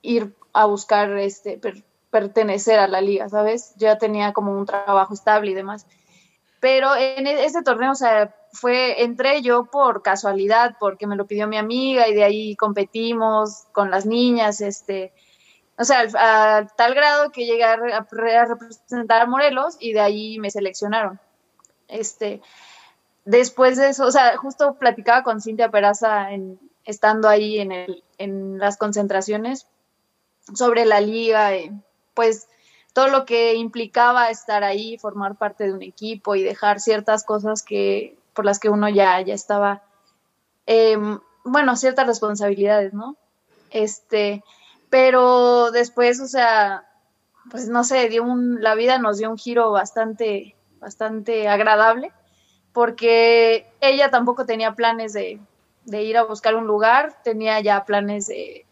ir 0.01 0.33
a 0.53 0.65
buscar 0.65 1.17
este 1.17 1.57
per- 1.57 1.83
pertenecer 2.09 2.79
a 2.79 2.87
la 2.87 3.01
liga, 3.01 3.27
¿sabes? 3.27 3.73
Yo 3.77 3.87
ya 3.87 3.97
tenía 3.97 4.31
como 4.31 4.53
un 4.57 4.65
trabajo 4.65 5.13
estable 5.13 5.51
y 5.51 5.53
demás. 5.53 5.85
Pero 6.61 6.95
en 6.95 7.27
e- 7.27 7.43
este 7.43 7.61
torneo, 7.61 7.91
o 7.91 7.95
sea, 7.95 8.33
fue, 8.53 9.03
entré 9.03 9.41
yo 9.41 9.65
por 9.65 10.01
casualidad, 10.01 10.77
porque 10.79 11.07
me 11.07 11.17
lo 11.17 11.27
pidió 11.27 11.47
mi 11.47 11.57
amiga 11.57 12.07
y 12.07 12.13
de 12.13 12.23
ahí 12.23 12.55
competimos 12.55 13.65
con 13.73 13.91
las 13.91 14.05
niñas, 14.05 14.61
este, 14.61 15.11
o 15.77 15.83
sea, 15.83 16.05
a, 16.17 16.67
tal 16.77 16.95
grado 16.95 17.31
que 17.31 17.45
llegué 17.45 17.65
a, 17.65 17.73
a 17.73 18.45
representar 18.45 19.21
a 19.21 19.25
Morelos 19.25 19.75
y 19.79 19.91
de 19.91 19.99
ahí 19.99 20.39
me 20.39 20.49
seleccionaron. 20.51 21.19
Este, 21.89 22.41
después 23.25 23.77
de 23.77 23.89
eso, 23.89 24.05
o 24.05 24.11
sea, 24.11 24.37
justo 24.37 24.75
platicaba 24.75 25.23
con 25.23 25.41
Cintia 25.41 25.69
Peraza 25.69 26.31
en, 26.31 26.59
estando 26.85 27.27
ahí 27.27 27.59
en, 27.59 27.71
el, 27.71 28.03
en 28.17 28.59
las 28.59 28.77
concentraciones 28.77 29.67
sobre 30.53 30.85
la 30.85 31.01
liga, 31.01 31.53
eh, 31.55 31.71
pues 32.13 32.47
todo 32.93 33.07
lo 33.07 33.25
que 33.25 33.55
implicaba 33.55 34.29
estar 34.29 34.63
ahí, 34.63 34.97
formar 34.97 35.35
parte 35.35 35.65
de 35.65 35.73
un 35.73 35.81
equipo 35.81 36.35
y 36.35 36.43
dejar 36.43 36.79
ciertas 36.79 37.25
cosas 37.25 37.61
que 37.63 38.17
por 38.33 38.45
las 38.45 38.59
que 38.59 38.69
uno 38.69 38.87
ya, 38.89 39.19
ya 39.21 39.33
estaba, 39.33 39.83
eh, 40.67 40.97
bueno, 41.43 41.75
ciertas 41.75 42.07
responsabilidades, 42.07 42.93
¿no? 42.93 43.17
Este, 43.71 44.43
pero 44.89 45.71
después, 45.71 46.19
o 46.19 46.27
sea, 46.27 46.85
pues 47.49 47.67
no 47.67 47.83
sé, 47.83 48.07
dio 48.09 48.23
un, 48.23 48.61
la 48.61 48.75
vida 48.75 48.97
nos 48.97 49.17
dio 49.17 49.29
un 49.29 49.37
giro 49.37 49.71
bastante, 49.71 50.55
bastante 50.79 51.47
agradable, 51.47 52.11
porque 52.75 53.65
ella 53.79 54.11
tampoco 54.11 54.45
tenía 54.45 54.73
planes 54.75 55.13
de, 55.13 55.39
de 55.85 56.03
ir 56.03 56.17
a 56.17 56.23
buscar 56.23 56.55
un 56.55 56.67
lugar, 56.67 57.15
tenía 57.23 57.61
ya 57.61 57.85
planes 57.85 58.27
de 58.27 58.65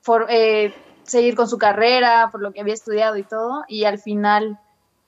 for- 0.00 0.28
eh, 0.30 0.72
seguir 1.02 1.34
con 1.34 1.48
su 1.48 1.58
carrera, 1.58 2.28
por 2.30 2.40
lo 2.40 2.52
que 2.52 2.60
había 2.60 2.72
estudiado 2.72 3.16
y 3.16 3.24
todo, 3.24 3.64
y 3.66 3.82
al 3.82 3.98
final 3.98 4.60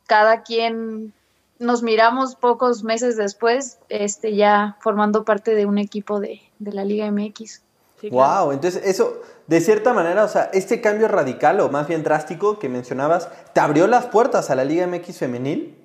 cada 0.09 0.43
quien 0.43 1.13
nos 1.61 1.85
miramos 1.85 2.35
pocos 2.35 2.83
meses 2.83 3.17
después, 3.17 3.79
este, 3.89 4.35
ya 4.35 4.77
formando 4.81 5.25
parte 5.25 5.55
de 5.55 5.65
un 5.67 5.79
equipo 5.79 6.19
de, 6.19 6.41
de 6.59 6.73
la 6.73 6.85
Liga 6.85 7.07
MX. 7.07 7.63
Sí, 8.01 8.11
claro. 8.11 8.47
Wow, 8.47 8.53
entonces 8.53 8.83
eso, 8.85 9.23
de 9.47 9.61
cierta 9.61 9.93
manera, 9.93 10.25
o 10.25 10.29
sea, 10.29 10.51
este 10.53 10.81
cambio 10.81 11.07
radical 11.07 11.61
o 11.61 11.69
más 11.69 11.87
bien 11.87 12.03
drástico 12.03 12.59
que 12.59 12.69
mencionabas, 12.69 13.29
¿te 13.53 13.61
abrió 13.61 13.87
las 13.87 14.07
puertas 14.07 14.51
a 14.51 14.57
la 14.57 14.65
Liga 14.65 14.89
MX 14.89 15.19
femenil? 15.21 15.79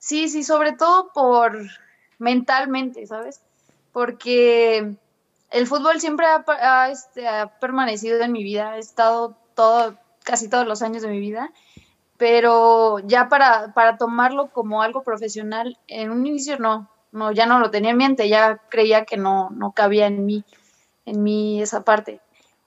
Sí, 0.00 0.30
sí, 0.30 0.44
sobre 0.44 0.72
todo 0.72 1.12
por 1.12 1.58
mentalmente, 2.18 3.06
¿sabes? 3.06 3.42
Porque 3.92 4.96
el 5.50 5.66
fútbol 5.66 6.00
siempre 6.00 6.26
ha, 6.26 6.42
ha, 6.46 6.90
este, 6.90 7.28
ha 7.28 7.58
permanecido 7.60 8.18
en 8.22 8.32
mi 8.32 8.42
vida, 8.42 8.76
he 8.76 8.78
estado 8.78 9.36
todo, 9.54 9.98
casi 10.24 10.48
todos 10.48 10.66
los 10.66 10.80
años 10.80 11.02
de 11.02 11.08
mi 11.08 11.20
vida, 11.20 11.52
pero 12.16 12.98
ya 13.00 13.28
para, 13.28 13.74
para 13.74 13.98
tomarlo 13.98 14.48
como 14.48 14.80
algo 14.80 15.02
profesional, 15.02 15.78
en 15.86 16.10
un 16.10 16.26
inicio 16.26 16.58
no, 16.58 16.88
no, 17.12 17.30
ya 17.32 17.44
no 17.44 17.58
lo 17.58 17.70
tenía 17.70 17.90
en 17.90 17.98
mente, 17.98 18.28
ya 18.30 18.56
creía 18.70 19.04
que 19.04 19.18
no, 19.18 19.50
no 19.50 19.72
cabía 19.72 20.06
en 20.06 20.24
mí, 20.24 20.44
en 21.04 21.22
mí 21.22 21.60
esa 21.60 21.84
parte. 21.84 22.22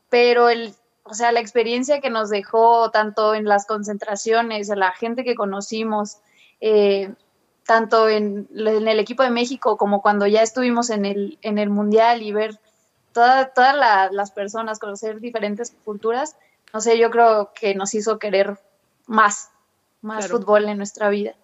Pero 0.09 0.49
el, 0.49 0.75
o 1.01 1.15
sea, 1.15 1.31
la 1.31 1.39
experiencia 1.39 1.99
que 1.99 2.11
nos 2.11 2.29
dejó 2.29 2.91
tanto 2.91 3.33
en 3.33 3.45
las 3.45 3.65
concentraciones, 3.65 4.69
a 4.69 4.75
la 4.75 4.91
gente 4.91 5.23
que 5.23 5.33
conocimos, 5.33 6.17
eh, 6.61 7.11
tanto 7.65 8.09
en, 8.09 8.47
en 8.55 8.87
el 8.87 8.99
equipo 8.99 9.23
de 9.23 9.29
México 9.29 9.77
como 9.77 10.01
cuando 10.01 10.27
ya 10.27 10.41
estuvimos 10.41 10.89
en 10.89 11.05
el, 11.05 11.37
en 11.41 11.57
el 11.57 11.69
Mundial 11.69 12.21
y 12.21 12.31
ver 12.31 12.59
toda- 13.13 13.53
todas 13.53 13.75
la- 13.75 14.09
las 14.11 14.31
personas, 14.31 14.79
conocer 14.79 15.19
diferentes 15.19 15.75
culturas, 15.85 16.35
no 16.73 16.81
sé, 16.81 16.97
yo 16.97 17.09
creo 17.11 17.51
que 17.53 17.75
nos 17.75 17.93
hizo 17.93 18.19
querer 18.19 18.57
más, 19.07 19.51
más 20.01 20.25
Claro. 20.25 20.39
fútbol 20.39 20.67
en 20.69 20.77
nuestra 20.77 21.09
vida. 21.09 21.35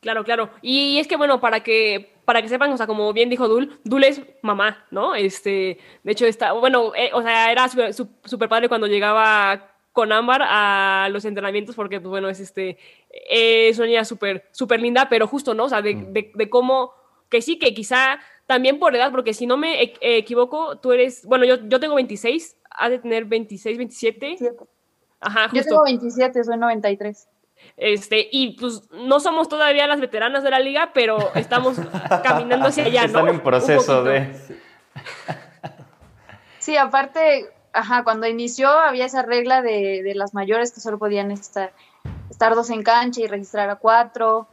Claro, 0.00 0.24
claro. 0.24 0.50
Y 0.62 0.98
es 0.98 1.06
que, 1.08 1.16
bueno, 1.16 1.40
para 1.40 1.60
que, 1.62 2.14
para 2.24 2.40
que 2.40 2.48
sepan, 2.48 2.72
o 2.72 2.76
sea, 2.76 2.86
como 2.86 3.12
bien 3.12 3.28
dijo 3.28 3.48
Dul, 3.48 3.78
Dul 3.84 4.04
es 4.04 4.22
mamá, 4.42 4.84
¿no? 4.90 5.14
Este, 5.14 5.78
de 6.02 6.12
hecho, 6.12 6.26
está, 6.26 6.52
bueno, 6.52 6.92
eh, 6.94 7.10
o 7.12 7.22
sea, 7.22 7.50
era 7.52 7.66
súper 7.68 8.48
padre 8.48 8.68
cuando 8.68 8.86
llegaba 8.86 9.68
con 10.00 10.12
Ámbar 10.12 10.40
a 10.42 11.10
los 11.10 11.26
entrenamientos, 11.26 11.76
porque, 11.76 12.00
pues, 12.00 12.08
bueno, 12.08 12.30
es 12.30 12.40
este, 12.40 12.78
es 13.10 13.76
una 13.76 13.86
niña 13.86 14.06
súper, 14.06 14.48
súper 14.50 14.80
linda, 14.80 15.10
pero 15.10 15.26
justo, 15.26 15.52
¿no? 15.52 15.64
O 15.64 15.68
sea, 15.68 15.82
de, 15.82 15.92
de, 15.94 16.32
de 16.34 16.48
cómo, 16.48 16.94
que 17.28 17.42
sí, 17.42 17.58
que 17.58 17.74
quizá 17.74 18.18
también 18.46 18.78
por 18.78 18.96
edad, 18.96 19.10
porque 19.10 19.34
si 19.34 19.46
no 19.46 19.58
me 19.58 19.82
e- 19.82 19.98
equivoco, 20.00 20.78
tú 20.78 20.92
eres, 20.92 21.26
bueno, 21.26 21.44
yo, 21.44 21.56
yo 21.68 21.78
tengo 21.80 21.96
26, 21.96 22.56
has 22.70 22.88
de 22.88 22.98
tener 23.00 23.26
26, 23.26 23.76
27. 23.76 24.38
Ajá, 25.20 25.50
Yo 25.52 25.62
tengo 25.64 25.82
27, 25.82 26.44
soy 26.44 26.56
93. 26.56 27.28
Este, 27.76 28.26
y 28.32 28.56
pues 28.58 28.88
no 28.90 29.20
somos 29.20 29.50
todavía 29.50 29.86
las 29.86 30.00
veteranas 30.00 30.42
de 30.42 30.48
la 30.48 30.60
liga, 30.60 30.92
pero 30.94 31.30
estamos 31.34 31.76
caminando 32.24 32.68
hacia 32.68 32.84
allá, 32.84 33.02
¿no? 33.02 33.06
Están 33.06 33.28
en 33.28 33.40
proceso 33.40 34.02
de... 34.02 34.34
Sí, 36.58 36.78
aparte, 36.78 37.50
ajá, 37.72 38.04
cuando 38.04 38.26
inició 38.26 38.70
había 38.70 39.06
esa 39.06 39.22
regla 39.22 39.62
de, 39.62 40.02
de 40.02 40.14
las 40.14 40.34
mayores 40.34 40.72
que 40.72 40.80
solo 40.80 40.98
podían 40.98 41.30
estar, 41.30 41.72
estar 42.30 42.54
dos 42.54 42.70
en 42.70 42.82
cancha 42.82 43.20
y 43.20 43.26
registrar 43.26 43.70
a 43.70 43.76
cuatro. 43.76 44.48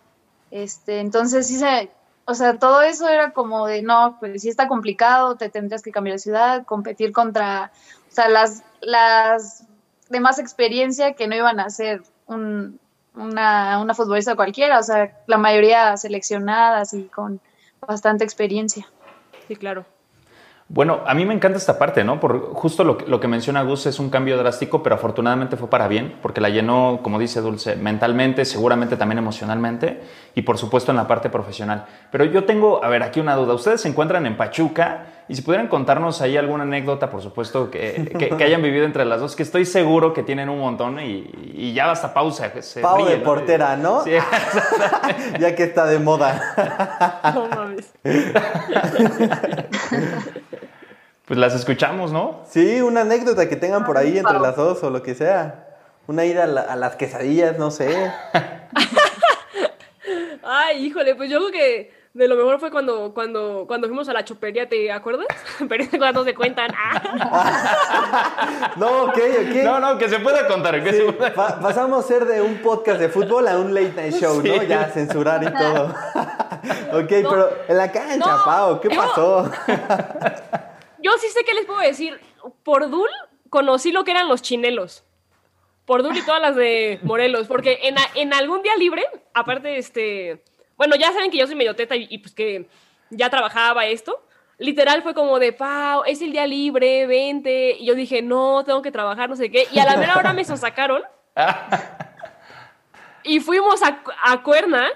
Este, 0.51 0.99
entonces 0.99 1.47
sí 1.47 1.57
se, 1.57 1.91
o 2.25 2.33
sea, 2.33 2.57
todo 2.57 2.81
eso 2.81 3.07
era 3.07 3.31
como 3.31 3.67
de 3.67 3.81
no, 3.81 4.17
pues 4.19 4.41
sí 4.41 4.49
está 4.49 4.67
complicado, 4.67 5.35
te 5.35 5.49
tendrías 5.49 5.81
que 5.81 5.91
cambiar 5.91 6.15
de 6.15 6.19
ciudad, 6.19 6.65
competir 6.65 7.11
contra, 7.11 7.71
o 8.09 8.11
sea, 8.11 8.29
las, 8.29 8.63
las 8.81 9.65
de 10.09 10.19
más 10.19 10.39
experiencia 10.39 11.13
que 11.13 11.27
no 11.27 11.35
iban 11.35 11.59
a 11.59 11.69
ser 11.69 12.03
un, 12.25 12.79
una, 13.15 13.79
una 13.79 13.93
futbolista 13.93 14.35
cualquiera, 14.35 14.79
o 14.79 14.83
sea, 14.83 15.17
la 15.27 15.37
mayoría 15.37 15.95
seleccionadas 15.97 16.93
y 16.93 17.03
con 17.05 17.41
bastante 17.85 18.23
experiencia. 18.23 18.87
Sí, 19.47 19.55
claro. 19.55 19.85
Bueno, 20.69 20.99
a 21.07 21.13
mí 21.13 21.25
me 21.25 21.33
encanta 21.33 21.57
esta 21.57 21.79
parte, 21.79 22.03
¿no? 22.03 22.19
Por 22.19 22.51
justo 22.53 22.83
lo, 22.83 22.97
que- 22.97 23.05
lo 23.07 23.21
que 23.21 23.29
menciona 23.29 23.61
Gus 23.63 23.85
es 23.85 23.99
un 23.99 24.09
cambio 24.09 24.37
drástico, 24.37 24.83
pero 24.83 24.95
afortunadamente 24.95 25.55
fue 25.55 25.69
para 25.69 25.87
bien, 25.87 26.15
porque 26.21 26.41
la 26.41 26.49
llenó, 26.49 26.99
como 27.01 27.19
dice 27.19 27.39
Dulce, 27.39 27.77
mentalmente, 27.77 28.43
seguramente 28.43 28.97
también 28.97 29.17
emocionalmente 29.19 30.01
y 30.35 30.41
por 30.41 30.57
supuesto 30.57 30.91
en 30.91 30.97
la 30.97 31.07
parte 31.07 31.29
profesional. 31.29 31.85
Pero 32.11 32.25
yo 32.25 32.43
tengo, 32.43 32.83
a 32.83 32.89
ver, 32.89 33.01
aquí 33.03 33.21
una 33.21 33.35
duda. 33.35 33.53
Ustedes 33.53 33.79
se 33.79 33.87
encuentran 33.87 34.25
en 34.25 34.35
Pachuca 34.35 35.05
y 35.29 35.35
si 35.35 35.41
pudieran 35.41 35.67
contarnos 35.67 36.21
ahí 36.21 36.37
alguna 36.37 36.63
anécdota, 36.63 37.09
por 37.09 37.21
supuesto, 37.21 37.69
que, 37.69 38.11
que- 38.17 38.29
que 38.29 38.43
hayan 38.43 38.61
vivido 38.61 38.85
entre 38.85 39.03
las 39.05 39.19
dos, 39.19 39.35
que 39.35 39.43
estoy 39.43 39.65
seguro 39.65 40.13
que 40.13 40.23
tienen 40.23 40.47
un 40.49 40.59
montón 40.59 40.99
y, 40.99 41.29
y 41.53 41.73
ya 41.73 41.85
basta 41.87 42.13
pausa. 42.13 42.51
Se 42.61 42.81
Pau 42.81 43.05
de 43.05 43.17
portera, 43.17 43.75
¿no? 43.75 44.03
Sí. 44.03 44.11
ya 45.39 45.55
que 45.55 45.63
está 45.63 45.85
de 45.85 45.99
moda. 45.99 47.23
No 47.33 47.47
mames. 47.47 47.91
Pues 51.25 51.37
las 51.37 51.53
escuchamos, 51.55 52.11
¿no? 52.13 52.43
Sí, 52.49 52.79
una 52.81 53.01
anécdota 53.01 53.49
que 53.49 53.57
tengan 53.57 53.85
por 53.85 53.97
ahí 53.97 54.17
entre 54.17 54.39
las 54.39 54.55
dos 54.55 54.81
o 54.83 54.89
lo 54.89 55.03
que 55.03 55.13
sea. 55.13 55.65
Una 56.07 56.23
ida 56.23 56.43
a, 56.45 56.47
la- 56.47 56.61
a 56.61 56.75
las 56.77 56.95
quesadillas, 56.95 57.57
no 57.57 57.69
sé. 57.69 57.93
Ay, 60.43 60.85
híjole, 60.85 61.15
pues 61.15 61.29
yo 61.29 61.39
creo 61.39 61.51
que 61.51 61.96
de 62.17 62.27
lo 62.27 62.35
mejor 62.35 62.59
fue 62.59 62.71
cuando, 62.71 63.13
cuando, 63.13 63.65
cuando 63.67 63.87
fuimos 63.87 64.09
a 64.09 64.13
la 64.13 64.25
chopería, 64.25 64.67
¿te 64.67 64.91
acuerdas? 64.91 65.27
Pero 65.69 65.85
cuando 65.97 66.23
se 66.23 66.33
cuentan. 66.35 66.71
Ah. 66.75 68.73
No, 68.77 69.03
ok, 69.05 69.17
ok. 69.17 69.55
No, 69.63 69.79
no, 69.79 69.97
que 69.97 70.07
se 70.09 70.19
pueda 70.19 70.47
contar. 70.47 70.83
Que 70.83 70.91
Sí, 70.91 70.97
se 70.97 71.13
pueda- 71.13 71.33
pa- 71.33 71.59
pasamos 71.59 72.03
a 72.03 72.07
ser 72.07 72.25
de 72.25 72.41
un 72.41 72.57
podcast 72.61 72.99
de 72.99 73.09
fútbol 73.09 73.47
a 73.47 73.57
un 73.57 73.73
late 73.73 73.93
night 73.95 74.15
show, 74.15 74.41
¿no? 74.41 74.63
Ya 74.63 74.85
censurar 74.89 75.43
y 75.43 75.51
todo. 75.53 75.85
ok, 77.03 77.11
No. 77.23 77.29
pero 77.29 77.49
en 77.67 77.77
la 77.77 77.91
cancha, 77.91 78.17
No. 78.17 78.43
Pau, 78.45 78.79
¿qué 78.81 78.89
Yo- 78.89 78.95
pasó? 79.01 79.51
Yo 80.99 81.11
sí 81.19 81.27
sé 81.29 81.43
qué 81.45 81.53
les 81.53 81.65
puedo 81.65 81.79
decir. 81.79 82.19
Por 82.63 82.89
Dul 82.89 83.09
conocí 83.49 83.91
lo 83.91 84.03
que 84.03 84.11
eran 84.11 84.27
los 84.27 84.41
chinelos. 84.41 85.03
Por 85.85 86.03
Dul 86.03 86.17
y 86.17 86.21
todas 86.25 86.41
las 86.41 86.55
de 86.55 86.99
Morelos. 87.03 87.47
Porque 87.47 87.79
en, 87.83 87.95
en 88.15 88.33
algún 88.33 88.61
día 88.61 88.75
libre, 88.77 89.03
aparte, 89.33 89.77
este. 89.77 90.43
Bueno, 90.77 90.95
ya 90.95 91.11
saben 91.11 91.31
que 91.31 91.37
yo 91.37 91.47
soy 91.47 91.55
medio 91.55 91.75
teta 91.75 91.95
y, 91.95 92.07
y 92.09 92.19
pues 92.19 92.33
que 92.33 92.67
ya 93.09 93.29
trabajaba 93.29 93.85
esto. 93.85 94.23
Literal 94.59 95.03
fue 95.03 95.13
como 95.13 95.37
de, 95.37 95.53
Pau, 95.53 96.03
es 96.05 96.21
el 96.21 96.31
día 96.31 96.47
libre, 96.47 97.05
vente. 97.05 97.77
Y 97.79 97.85
yo 97.85 97.93
dije, 97.93 98.21
no, 98.21 98.63
tengo 98.63 98.81
que 98.81 98.91
trabajar, 98.91 99.29
no 99.29 99.35
sé 99.35 99.51
qué. 99.51 99.67
Y 99.71 99.79
a 99.79 99.85
la 99.85 99.97
mera 99.97 100.17
hora 100.17 100.33
me 100.33 100.43
sacaron. 100.43 101.03
y 103.23 103.39
fuimos 103.39 103.83
a, 103.83 104.01
a 104.23 104.41
Cuerna 104.41 104.87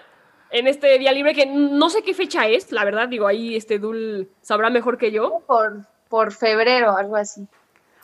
en 0.49 0.67
este 0.67 0.97
día 0.97 1.11
libre, 1.11 1.35
que 1.35 1.45
no 1.45 1.89
sé 1.89 2.01
qué 2.01 2.13
fecha 2.13 2.47
es, 2.47 2.71
la 2.71 2.83
verdad. 2.83 3.07
Digo, 3.07 3.27
ahí 3.27 3.55
este 3.55 3.77
Dul 3.77 4.31
sabrá 4.41 4.71
mejor 4.71 4.97
que 4.97 5.11
yo. 5.11 5.43
Por, 5.45 5.85
por 6.09 6.31
febrero, 6.33 6.97
algo 6.97 7.15
así. 7.15 7.47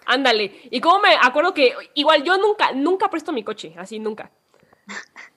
Ándale. 0.06 0.62
Y 0.70 0.80
como 0.80 1.00
me 1.00 1.16
acuerdo 1.22 1.56
que 1.56 1.74
igual 1.96 2.24
yo 2.24 2.38
nunca, 2.38 2.72
nunca 2.72 3.10
presto 3.10 3.34
mi 3.34 3.44
coche, 3.44 3.74
así 3.78 3.98
nunca. 3.98 4.30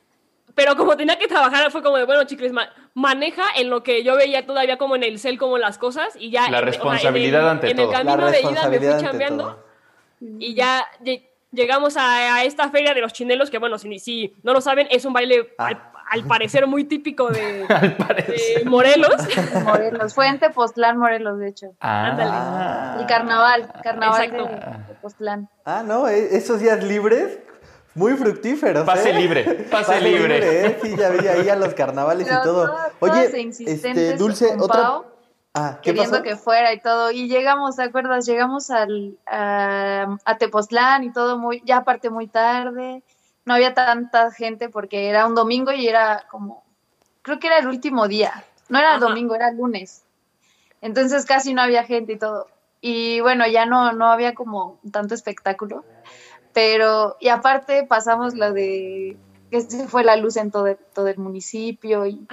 pero 0.63 0.77
como 0.77 0.95
tenía 0.95 1.19
que 1.19 1.27
trabajar, 1.27 1.71
fue 1.71 1.83
como 1.83 1.97
de, 1.97 2.05
bueno, 2.05 2.25
chicles, 2.25 2.53
ma- 2.53 2.69
maneja 2.93 3.45
en 3.57 3.71
lo 3.71 3.83
que 3.83 4.05
yo 4.05 4.15
veía 4.15 4.45
todavía 4.45 4.77
como 4.77 4.95
en 4.95 5.05
el 5.05 5.19
cel, 5.19 5.39
como 5.39 5.57
las 5.57 5.79
cosas, 5.79 6.15
y 6.19 6.31
ya... 6.31 6.43
La 6.43 6.47
en- 6.49 6.53
o 6.53 6.53
sea, 6.53 6.59
en 6.59 6.67
responsabilidad 6.67 7.41
el- 7.45 7.49
ante 7.49 7.71
En 7.71 7.77
todo. 7.79 7.87
el 7.87 7.93
La 7.93 7.99
camino 7.99 8.31
de 8.31 8.41
ida 8.41 8.49
me 8.51 8.51
fui 8.51 8.55
responsabilidad 8.59 9.01
chambeando, 9.01 9.65
y 10.39 10.55
ya 10.55 10.85
lle- 11.03 11.27
llegamos 11.51 11.97
a, 11.97 12.35
a 12.35 12.45
esta 12.45 12.69
feria 12.69 12.93
de 12.93 13.01
los 13.01 13.15
chinelos, 13.15 13.49
que 13.51 13.57
bueno, 13.57 13.79
si, 13.79 13.99
si 13.99 14.35
no 14.43 14.53
lo 14.53 14.61
saben, 14.61 14.87
es 14.91 15.07
un 15.07 15.15
baile 15.15 15.55
Ah. 15.57 15.69
al, 15.69 15.83
al 16.11 16.25
parecer 16.27 16.67
muy 16.67 16.85
típico 16.85 17.29
de, 17.31 17.65
Al 17.71 17.97
parecer. 17.97 18.65
de 18.65 18.69
Morelos. 18.69 19.15
Morelos. 19.65 20.13
Fue 20.15 20.27
en 20.29 20.39
Tepoztlán, 20.41 20.99
Morelos, 20.99 21.39
de 21.39 21.49
hecho. 21.49 21.69
Ah. 21.81 22.97
El 23.01 23.07
carnaval, 23.07 23.73
carnaval 23.83 24.25
Exacto. 24.25 24.45
de 24.47 24.85
Tepoztlán. 24.89 25.49
Ah, 25.65 25.83
no, 25.87 26.07
e- 26.07 26.37
esos 26.37 26.61
días 26.61 26.83
libres, 26.85 27.39
muy 27.95 28.17
fructíferos. 28.17 28.85
Pase 28.87 29.11
¿eh? 29.11 29.15
libre, 29.15 29.45
pase 29.71 30.01
libre. 30.01 30.67
¿eh? 30.67 30.79
Sí, 30.83 30.97
ya 30.97 31.11
vi 31.11 31.27
ahí 31.27 31.49
a 31.49 31.57
los 31.57 31.75
carnavales 31.75 32.27
y 32.27 32.43
todo. 32.43 32.67
de 32.67 32.73
Oye, 33.01 33.41
insistentes 33.41 33.97
este, 33.97 34.17
Dulce, 34.17 34.49
con 34.51 34.63
otra. 34.63 34.83
Pau, 34.83 35.05
Ah, 35.53 35.79
¿qué 35.83 35.91
queriendo 35.91 36.13
pasó? 36.19 36.23
que 36.23 36.37
fuera 36.37 36.73
y 36.73 36.81
todo. 36.81 37.11
Y 37.11 37.27
llegamos, 37.29 37.75
¿te 37.75 37.83
acuerdas? 37.83 38.25
Llegamos 38.25 38.71
al, 38.71 39.19
a, 39.27 40.17
a 40.25 40.39
Tepoztlán 40.39 41.03
y 41.03 41.13
todo 41.13 41.39
muy, 41.39 41.61
ya 41.65 41.79
aparte 41.79 42.09
muy 42.09 42.29
tarde. 42.29 43.03
No 43.45 43.55
había 43.55 43.75
tanta 43.75 44.31
gente 44.31 44.69
porque 44.69 45.09
era 45.09 45.27
un 45.27 45.35
domingo 45.35 45.73
y 45.73 45.89
era 45.89 46.25
como, 46.31 46.63
creo 47.23 47.41
que 47.41 47.49
era 47.49 47.59
el 47.59 47.67
último 47.67 48.07
día. 48.07 48.45
No 48.69 48.79
era 48.79 48.91
Ajá. 48.91 49.01
domingo, 49.01 49.35
era 49.35 49.51
lunes. 49.51 50.05
Entonces 50.83 51.27
casi 51.27 51.53
no 51.53 51.63
había 51.63 51.83
gente 51.83 52.13
y 52.13 52.17
todo. 52.19 52.47
Y 52.81 53.19
bueno, 53.21 53.45
ya 53.49 53.67
no, 53.67 53.93
no 53.93 54.07
había 54.13 54.35
como 54.35 54.79
tanto 54.93 55.15
espectáculo. 55.17 55.85
Pero, 56.63 57.17
y 57.21 57.29
aparte 57.29 57.85
pasamos 57.85 58.35
lo 58.35 58.53
de 58.53 59.17
que 59.51 59.63
se 59.63 59.89
fue 59.89 60.05
la 60.05 60.17
luz 60.17 60.37
en 60.37 60.51
todo, 60.51 60.67
el- 60.67 60.77
todo 60.95 61.09
el 61.09 61.17
municipio 61.17 62.05
y 62.05 62.27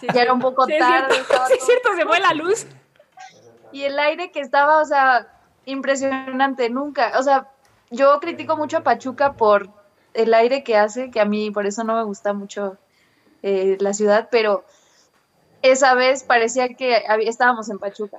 Sí, 0.00 0.08
ya 0.12 0.22
era 0.22 0.32
un 0.32 0.40
poco 0.40 0.66
sí, 0.66 0.72
es 0.72 0.78
tarde. 0.80 1.14
cierto, 1.14 1.34
sí, 1.46 1.54
es 1.56 1.64
cierto, 1.64 1.88
se 1.94 2.04
fue 2.04 2.18
la 2.18 2.34
luz. 2.34 2.66
y 3.72 3.84
el 3.84 3.96
aire 4.00 4.32
que 4.32 4.40
estaba, 4.40 4.78
o 4.82 4.84
sea, 4.84 5.28
impresionante, 5.66 6.68
nunca, 6.68 7.12
o 7.16 7.22
sea, 7.22 7.46
yo 7.90 8.18
critico 8.18 8.56
mucho 8.56 8.78
a 8.78 8.82
Pachuca 8.82 9.34
por 9.34 9.68
el 10.14 10.34
aire 10.34 10.64
que 10.64 10.76
hace, 10.76 11.12
que 11.12 11.20
a 11.20 11.24
mí 11.24 11.52
por 11.52 11.64
eso 11.66 11.84
no 11.84 11.94
me 11.96 12.02
gusta 12.02 12.32
mucho 12.32 12.76
eh, 13.44 13.76
la 13.80 13.94
ciudad, 13.94 14.28
pero 14.32 14.64
esa 15.62 15.94
vez 15.94 16.24
parecía 16.24 16.68
que 16.74 17.04
había- 17.08 17.30
estábamos 17.30 17.70
en 17.70 17.78
Pachuca. 17.78 18.18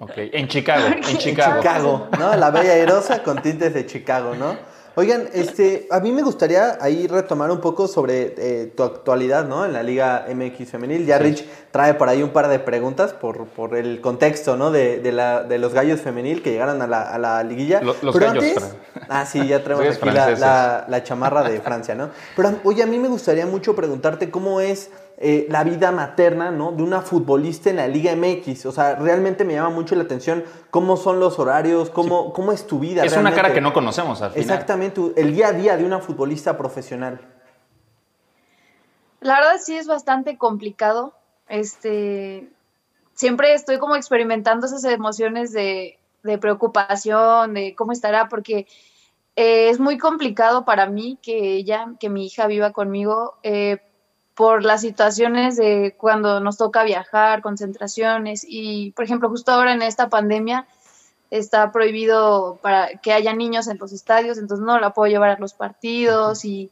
Ok, 0.00 0.12
en 0.16 0.46
Chicago, 0.48 0.86
en 0.86 1.00
Chicago. 1.18 1.56
Chicago, 1.60 2.08
¿no? 2.18 2.36
La 2.36 2.50
Bella 2.52 2.72
Airosa 2.74 3.22
con 3.24 3.42
tintes 3.42 3.74
de 3.74 3.84
Chicago, 3.84 4.34
¿no? 4.36 4.75
Oigan, 4.98 5.28
este, 5.34 5.86
a 5.90 6.00
mí 6.00 6.10
me 6.10 6.22
gustaría 6.22 6.78
ahí 6.80 7.06
retomar 7.06 7.50
un 7.50 7.60
poco 7.60 7.86
sobre 7.86 8.34
eh, 8.38 8.72
tu 8.74 8.82
actualidad, 8.82 9.44
¿no? 9.46 9.66
En 9.66 9.74
la 9.74 9.82
Liga 9.82 10.24
MX 10.34 10.70
Femenil. 10.70 11.04
Ya 11.04 11.18
Rich 11.18 11.44
trae 11.70 11.92
por 11.92 12.08
ahí 12.08 12.22
un 12.22 12.30
par 12.30 12.48
de 12.48 12.58
preguntas 12.60 13.12
por, 13.12 13.44
por 13.46 13.76
el 13.76 14.00
contexto, 14.00 14.56
¿no? 14.56 14.70
De, 14.70 15.00
de, 15.00 15.12
la, 15.12 15.42
de 15.42 15.58
los 15.58 15.74
gallos 15.74 16.00
femenil 16.00 16.42
que 16.42 16.50
llegaron 16.50 16.80
a 16.80 16.86
la, 16.86 17.02
a 17.02 17.18
la 17.18 17.42
liguilla. 17.42 17.82
Lo- 17.82 17.94
los 18.00 18.14
Pero 18.16 18.28
gallos, 18.32 18.44
antes, 18.44 18.74
ah, 19.10 19.26
sí, 19.26 19.46
ya 19.46 19.62
traemos 19.62 19.84
Los 19.84 19.96
aquí 19.96 20.06
la, 20.06 20.30
la- 20.30 20.84
la 20.88 21.02
chamarra 21.02 21.42
de 21.46 21.60
Francia, 21.60 21.94
¿no? 21.94 22.08
Pero 22.34 22.54
oye, 22.64 22.82
a 22.82 22.86
mí 22.86 22.98
me 22.98 23.08
gustaría 23.08 23.44
mucho 23.44 23.76
preguntarte 23.76 24.30
cómo 24.30 24.62
es 24.62 24.88
eh, 25.18 25.46
la 25.48 25.64
vida 25.64 25.92
materna, 25.92 26.50
¿no? 26.50 26.72
De 26.72 26.82
una 26.82 27.00
futbolista 27.00 27.70
en 27.70 27.76
la 27.76 27.88
Liga 27.88 28.14
MX. 28.14 28.66
O 28.66 28.72
sea, 28.72 28.96
realmente 28.96 29.44
me 29.44 29.54
llama 29.54 29.70
mucho 29.70 29.94
la 29.94 30.02
atención 30.02 30.44
cómo 30.70 30.96
son 30.96 31.20
los 31.20 31.38
horarios, 31.38 31.90
cómo, 31.90 32.32
cómo 32.32 32.52
es 32.52 32.66
tu 32.66 32.78
vida. 32.78 33.04
Es 33.04 33.16
una 33.16 33.34
cara 33.34 33.52
que 33.54 33.60
no 33.60 33.72
conocemos 33.72 34.20
al 34.20 34.32
final. 34.32 34.42
Exactamente, 34.42 35.00
el 35.16 35.34
día 35.34 35.48
a 35.48 35.52
día 35.52 35.76
de 35.76 35.84
una 35.84 36.00
futbolista 36.00 36.58
profesional. 36.58 37.20
La 39.20 39.36
verdad 39.36 39.56
sí 39.58 39.76
es 39.76 39.86
bastante 39.86 40.36
complicado. 40.36 41.14
Este, 41.48 42.50
siempre 43.14 43.54
estoy 43.54 43.78
como 43.78 43.96
experimentando 43.96 44.66
esas 44.66 44.84
emociones 44.84 45.52
de, 45.52 45.98
de 46.22 46.38
preocupación, 46.38 47.54
de 47.54 47.74
cómo 47.74 47.92
estará, 47.92 48.28
porque 48.28 48.66
eh, 49.36 49.70
es 49.70 49.80
muy 49.80 49.96
complicado 49.96 50.64
para 50.64 50.86
mí 50.86 51.18
que 51.22 51.54
ella, 51.54 51.94
que 51.98 52.10
mi 52.10 52.26
hija 52.26 52.46
viva 52.46 52.72
conmigo, 52.72 53.38
eh, 53.42 53.78
por 54.36 54.64
las 54.64 54.82
situaciones 54.82 55.56
de 55.56 55.94
cuando 55.96 56.40
nos 56.40 56.58
toca 56.58 56.84
viajar, 56.84 57.40
concentraciones 57.40 58.44
y, 58.46 58.92
por 58.92 59.06
ejemplo, 59.06 59.30
justo 59.30 59.50
ahora 59.50 59.72
en 59.72 59.80
esta 59.80 60.10
pandemia 60.10 60.66
está 61.30 61.72
prohibido 61.72 62.58
para 62.60 62.98
que 62.98 63.14
haya 63.14 63.32
niños 63.32 63.66
en 63.66 63.78
los 63.78 63.92
estadios, 63.92 64.36
entonces 64.36 64.64
no 64.64 64.78
la 64.78 64.90
puedo 64.90 65.10
llevar 65.10 65.30
a 65.30 65.38
los 65.38 65.54
partidos 65.54 66.44
y 66.44 66.70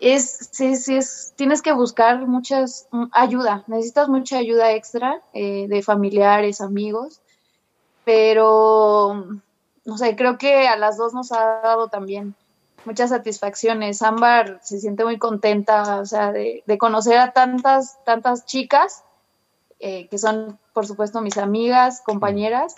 es, 0.00 0.48
sí, 0.50 0.74
sí, 0.76 0.96
es, 0.96 1.34
tienes 1.36 1.60
que 1.60 1.72
buscar 1.72 2.26
muchas 2.26 2.88
mm, 2.90 3.04
ayuda, 3.12 3.64
necesitas 3.66 4.08
mucha 4.08 4.38
ayuda 4.38 4.72
extra 4.72 5.20
eh, 5.34 5.66
de 5.68 5.82
familiares, 5.82 6.62
amigos, 6.62 7.20
pero 8.04 9.26
no 9.84 9.98
sé, 9.98 10.16
creo 10.16 10.38
que 10.38 10.66
a 10.66 10.76
las 10.76 10.96
dos 10.96 11.12
nos 11.12 11.32
ha 11.32 11.60
dado 11.62 11.88
también 11.88 12.34
muchas 12.84 13.10
satisfacciones. 13.10 14.02
Ámbar 14.02 14.60
se 14.62 14.80
siente 14.80 15.04
muy 15.04 15.18
contenta, 15.18 16.00
o 16.00 16.06
sea, 16.06 16.32
de, 16.32 16.62
de 16.66 16.78
conocer 16.78 17.18
a 17.18 17.32
tantas, 17.32 18.02
tantas 18.04 18.44
chicas 18.46 19.04
eh, 19.84 20.06
que 20.06 20.16
son, 20.16 20.60
por 20.72 20.86
supuesto, 20.86 21.20
mis 21.20 21.38
amigas, 21.38 22.02
compañeras, 22.02 22.72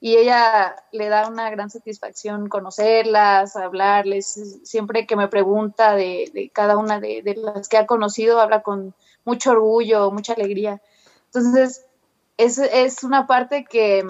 y 0.00 0.16
ella 0.16 0.76
le 0.92 1.08
da 1.08 1.26
una 1.26 1.50
gran 1.50 1.68
satisfacción 1.68 2.48
conocerlas, 2.48 3.56
hablarles, 3.56 4.60
siempre 4.62 5.04
que 5.04 5.16
me 5.16 5.26
pregunta 5.26 5.96
de, 5.96 6.30
de 6.32 6.50
cada 6.50 6.76
una 6.76 7.00
de, 7.00 7.22
de, 7.22 7.34
las 7.34 7.68
que 7.68 7.76
ha 7.76 7.86
conocido, 7.86 8.40
habla 8.40 8.62
con 8.62 8.94
mucho 9.24 9.50
orgullo, 9.50 10.12
mucha 10.12 10.34
alegría. 10.34 10.80
Entonces, 11.26 11.84
es, 12.36 12.58
es 12.58 13.02
una 13.02 13.26
parte 13.26 13.64
que, 13.64 14.06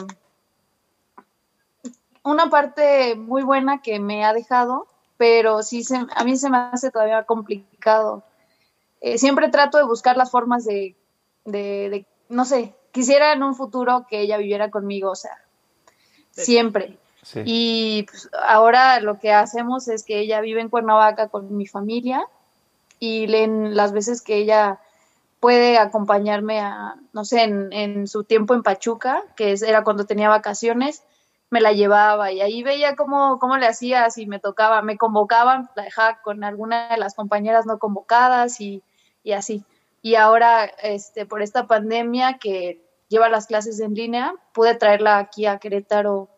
una 2.22 2.50
parte 2.50 3.14
muy 3.14 3.42
buena 3.42 3.80
que 3.80 4.00
me 4.00 4.26
ha 4.26 4.34
dejado, 4.34 4.86
pero 5.16 5.62
sí, 5.62 5.84
se, 5.84 5.96
a 5.96 6.24
mí 6.24 6.36
se 6.36 6.50
me 6.50 6.58
hace 6.58 6.90
todavía 6.90 7.24
complicado. 7.24 8.22
Eh, 9.00 9.18
siempre 9.18 9.48
trato 9.48 9.78
de 9.78 9.84
buscar 9.84 10.16
las 10.16 10.30
formas 10.30 10.64
de, 10.64 10.96
de, 11.44 11.90
de, 11.90 12.06
no 12.28 12.44
sé, 12.44 12.74
quisiera 12.92 13.32
en 13.32 13.42
un 13.42 13.54
futuro 13.54 14.06
que 14.08 14.20
ella 14.20 14.38
viviera 14.38 14.70
conmigo, 14.70 15.10
o 15.10 15.16
sea, 15.16 15.36
siempre. 16.30 16.98
Sí. 17.22 17.42
Y 17.44 18.02
pues, 18.10 18.28
ahora 18.46 19.00
lo 19.00 19.18
que 19.18 19.32
hacemos 19.32 19.88
es 19.88 20.04
que 20.04 20.20
ella 20.20 20.40
vive 20.40 20.60
en 20.60 20.68
Cuernavaca 20.68 21.28
con 21.28 21.56
mi 21.56 21.66
familia 21.66 22.26
y 22.98 23.26
leen 23.26 23.76
las 23.76 23.92
veces 23.92 24.22
que 24.22 24.36
ella 24.36 24.80
puede 25.40 25.76
acompañarme 25.76 26.60
a, 26.60 26.94
no 27.12 27.24
sé, 27.24 27.42
en, 27.42 27.72
en 27.72 28.06
su 28.08 28.24
tiempo 28.24 28.54
en 28.54 28.62
Pachuca, 28.62 29.22
que 29.36 29.52
es, 29.52 29.62
era 29.62 29.84
cuando 29.84 30.06
tenía 30.06 30.30
vacaciones, 30.30 31.02
me 31.54 31.60
la 31.60 31.72
llevaba 31.72 32.32
y 32.32 32.40
ahí 32.40 32.64
veía 32.64 32.96
cómo, 32.96 33.38
cómo 33.38 33.56
le 33.56 33.68
hacía, 33.68 34.10
si 34.10 34.26
me 34.26 34.40
tocaba, 34.40 34.82
me 34.82 34.96
convocaban, 34.96 35.70
la 35.76 35.84
dejaba 35.84 36.20
con 36.20 36.42
alguna 36.42 36.88
de 36.88 36.96
las 36.96 37.14
compañeras 37.14 37.64
no 37.64 37.78
convocadas 37.78 38.60
y, 38.60 38.82
y 39.22 39.34
así. 39.34 39.62
Y 40.02 40.16
ahora, 40.16 40.64
este, 40.82 41.26
por 41.26 41.42
esta 41.42 41.68
pandemia 41.68 42.38
que 42.38 42.84
lleva 43.08 43.28
las 43.28 43.46
clases 43.46 43.78
en 43.78 43.94
línea, 43.94 44.34
pude 44.52 44.74
traerla 44.74 45.18
aquí 45.18 45.46
a 45.46 45.58
Querétaro 45.58 46.28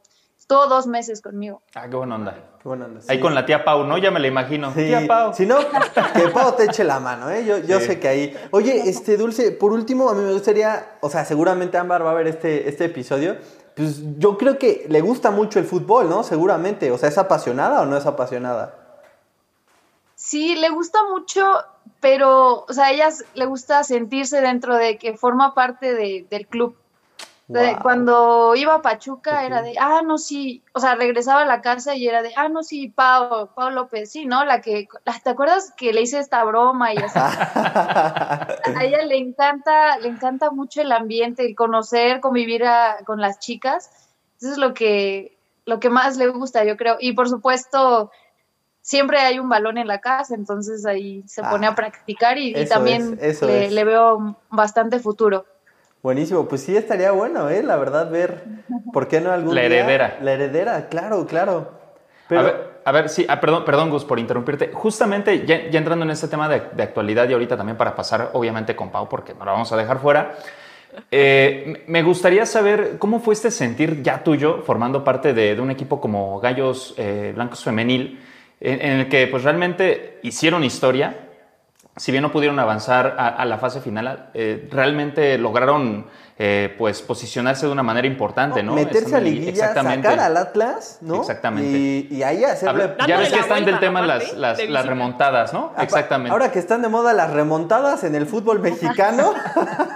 todos 0.47 0.69
dos 0.69 0.87
meses 0.87 1.23
conmigo. 1.23 1.63
Ah, 1.75 1.89
qué 1.89 1.97
buena 1.97 2.17
onda. 2.17 2.35
Qué 2.63 2.69
buena 2.69 2.85
onda. 2.85 3.01
Sí. 3.01 3.09
Ahí 3.11 3.19
con 3.19 3.35
la 3.35 3.47
tía 3.47 3.65
Pau, 3.65 3.85
¿no? 3.85 3.97
Ya 3.97 4.11
me 4.11 4.21
la 4.21 4.27
imagino. 4.27 4.71
Sí. 4.75 4.85
Tía 4.85 5.07
Pau. 5.09 5.33
Si 5.33 5.47
no, 5.47 5.57
que 5.59 6.29
Pau 6.35 6.55
te 6.55 6.65
eche 6.65 6.85
la 6.85 7.01
mano, 7.01 7.31
¿eh? 7.31 7.43
Yo, 7.47 7.57
yo 7.57 7.81
sí. 7.81 7.87
sé 7.87 8.01
que 8.01 8.09
ahí. 8.09 8.37
Oye, 8.51 8.83
este 8.87 9.17
Dulce, 9.17 9.51
por 9.51 9.73
último, 9.73 10.11
a 10.11 10.15
mí 10.15 10.23
me 10.23 10.35
gustaría, 10.35 10.99
o 11.01 11.09
sea, 11.09 11.25
seguramente 11.25 11.79
Ámbar 11.79 12.05
va 12.05 12.11
a 12.11 12.15
ver 12.15 12.27
este, 12.27 12.69
este 12.69 12.85
episodio. 12.85 13.39
Pues 13.77 14.01
yo 14.19 14.39
creo 14.39 14.59
que 14.59 14.87
le 14.89 15.03
gusta 15.03 15.31
mucho 15.31 15.59
el 15.59 15.67
fútbol, 15.67 16.09
¿no? 16.09 16.23
Seguramente. 16.23 16.91
O 16.91 16.97
sea, 16.97 17.11
¿es 17.11 17.19
apasionada 17.19 17.83
o 17.83 17.87
no 17.87 17.99
es 17.99 18.07
apasionada? 18.07 18.75
Sí, 20.15 20.57
le 20.57 20.71
gusta 20.71 20.99
mucho, 21.05 21.47
pero, 22.01 22.65
o 22.67 22.73
sea, 22.73 22.87
a 22.87 22.93
ella 22.93 23.11
le 23.35 23.45
gusta 23.45 23.85
sentirse 23.85 24.41
dentro 24.41 24.77
de 24.77 24.97
que 24.97 25.19
forma 25.19 25.55
parte 25.55 25.93
de, 25.93 26.27
del 26.31 26.47
club. 26.47 26.75
Wow. 27.49 27.79
Cuando 27.81 28.57
iba 28.57 28.75
a 28.75 28.83
Pachuca 28.83 29.45
era 29.45 29.63
de, 29.63 29.75
ah, 29.79 30.03
no, 30.05 30.19
sí, 30.19 30.65
o 30.73 30.81
sea, 30.81 30.97
regresaba 30.97 31.43
a 31.43 31.47
la 31.47 31.61
casa 31.61 31.95
y 31.95 32.09
era 32.09 32.21
de, 32.21 32.33
ah, 32.37 32.49
no, 32.49 32.65
sí, 32.65 32.89
Pau, 32.89 33.51
Pau 33.55 33.71
López, 33.71 34.11
sí, 34.11 34.27
¿no? 34.27 34.45
La 34.45 34.61
que, 34.61 34.89
¿te 35.23 35.31
acuerdas 35.31 35.73
que 35.77 35.93
le 35.93 36.03
hice 36.03 36.19
esta 36.19 36.43
broma 36.43 36.93
y 36.93 36.97
así? 36.97 37.19
a 37.19 38.83
ella 38.83 39.05
le 39.05 39.17
encanta, 39.17 39.97
le 39.99 40.09
encanta 40.09 40.51
mucho 40.51 40.81
el 40.81 40.91
ambiente, 40.91 41.47
el 41.47 41.55
conocer, 41.55 42.19
convivir 42.21 42.65
a, 42.65 42.99
con 43.05 43.21
las 43.21 43.39
chicas, 43.39 43.91
eso 44.41 44.51
es 44.51 44.59
lo 44.59 44.75
que, 44.75 45.39
lo 45.67 45.79
que 45.79 45.89
más 45.89 46.17
le 46.17 46.27
gusta, 46.27 46.65
yo 46.65 46.77
creo, 46.77 46.97
y 46.99 47.13
por 47.13 47.29
supuesto, 47.29 48.11
siempre 48.83 49.21
hay 49.21 49.39
un 49.39 49.49
balón 49.49 49.79
en 49.79 49.87
la 49.87 50.01
casa, 50.01 50.35
entonces 50.35 50.85
ahí 50.85 51.23
se 51.29 51.43
pone 51.45 51.69
ah, 51.69 51.71
a 51.71 51.75
practicar 51.77 52.39
y, 52.39 52.57
y 52.57 52.67
también 52.67 53.19
es, 53.21 53.41
le, 53.41 53.67
es. 53.67 53.73
le 53.73 53.85
veo 53.85 54.37
bastante 54.51 54.99
futuro. 54.99 55.47
Buenísimo, 56.07 56.47
pues 56.47 56.63
sí 56.63 56.77
estaría 56.77 57.11
bueno, 57.11 57.51
¿eh? 57.51 57.65
La 57.65 57.75
verdad, 57.75 58.09
ver, 58.09 58.45
¿por 58.93 59.09
qué 59.09 59.21
no 59.21 59.33
algún 59.33 59.57
La 59.57 59.65
heredera. 59.65 60.07
Día? 60.11 60.19
La 60.23 60.33
heredera, 60.35 60.89
claro, 60.89 61.27
claro. 61.27 61.73
Pero, 62.29 62.43
a 62.43 62.45
ver, 62.45 62.81
a 62.85 62.93
ver, 62.93 63.09
sí, 63.09 63.27
ah, 63.29 63.41
perdón, 63.41 63.65
perdón, 63.65 63.91
Gus, 63.91 64.05
por 64.05 64.21
interrumpirte. 64.21 64.71
Justamente 64.73 65.45
ya, 65.45 65.57
entrando 65.57 66.05
en 66.05 66.13
este 66.13 66.29
tema 66.29 66.49
de, 66.49 66.81
actualidad 66.81 67.29
y 67.29 67.33
ahorita 67.33 67.57
también 67.57 67.77
para 67.77 67.97
pasar, 67.97 68.31
obviamente, 68.35 68.77
con 68.77 68.91
Pau, 68.91 69.09
porque 69.09 69.35
no 69.35 69.45
la 69.45 69.51
vamos 69.51 69.73
a 69.73 69.77
dejar 69.77 69.99
fuera. 69.99 70.37
Eh, 71.11 71.83
me 71.89 72.05
gustaría 72.05 72.47
saber 72.47 72.99
cómo 73.01 73.19
fue 73.19 73.35
este 73.35 73.51
sentir 73.51 74.01
ya 74.01 74.23
tuyo 74.23 74.63
formando 74.63 75.03
parte 75.03 75.35
de, 75.35 75.61
un 75.61 75.73
equipo 75.73 76.01
como 76.01 76.39
Gallos 76.39 76.95
eh, 76.99 77.33
Blancos 77.35 77.65
Femenil, 77.65 78.21
en, 78.61 78.81
en, 78.81 79.01
el 79.01 79.09
que 79.09 79.27
pues 79.27 79.43
realmente 79.43 80.21
hicieron 80.23 80.63
historia, 80.63 81.26
si 81.97 82.13
bien 82.13 82.23
no 82.23 82.31
pudieron 82.31 82.59
avanzar 82.59 83.17
a, 83.19 83.43
la 83.47 83.57
fase 83.57 83.81
final, 83.81 84.29
eh, 84.35 84.69
realmente 84.71 85.39
lograron 85.39 86.07
eh, 86.39 86.75
pues 86.77 87.01
posicionarse 87.01 87.65
de 87.65 87.73
una 87.73 87.83
manera 87.83 88.07
importante, 88.07 88.63
¿no? 88.63 88.75
Meterse 88.75 89.17
a 89.17 89.21
liguilla, 89.21 89.73
sacar 89.73 90.21
al 90.21 90.37
Atlas, 90.37 90.99
¿no? 91.01 91.17
Exactamente. 91.17 92.15
Y, 92.15 92.23
ahí 92.23 92.45
hacerle... 92.45 92.95
ya 93.09 93.17
ves 93.17 93.33
que 93.33 93.41
están 93.41 93.65
del 93.65 93.81
tema 93.81 94.03
las, 94.03 94.35
las, 94.35 94.87
remontadas, 94.87 95.55
¿no? 95.55 95.73
Exactamente. 95.79 96.33
Ahora 96.33 96.53
que 96.53 96.59
están 96.59 96.83
de 96.83 96.89
moda 96.89 97.15
las 97.15 97.31
remontadas 97.33 98.05
en 98.05 98.15
el 98.15 98.27
fútbol 98.27 98.61
mexicano. 98.61 99.33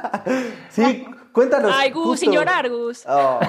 sí, 0.71 1.05
cuéntanos. 1.33 1.71
Ay, 1.77 1.91
Gus, 1.91 2.21
sin 2.21 2.33
llorar, 2.33 2.71
Gus. 2.71 3.05
Oh. 3.07 3.41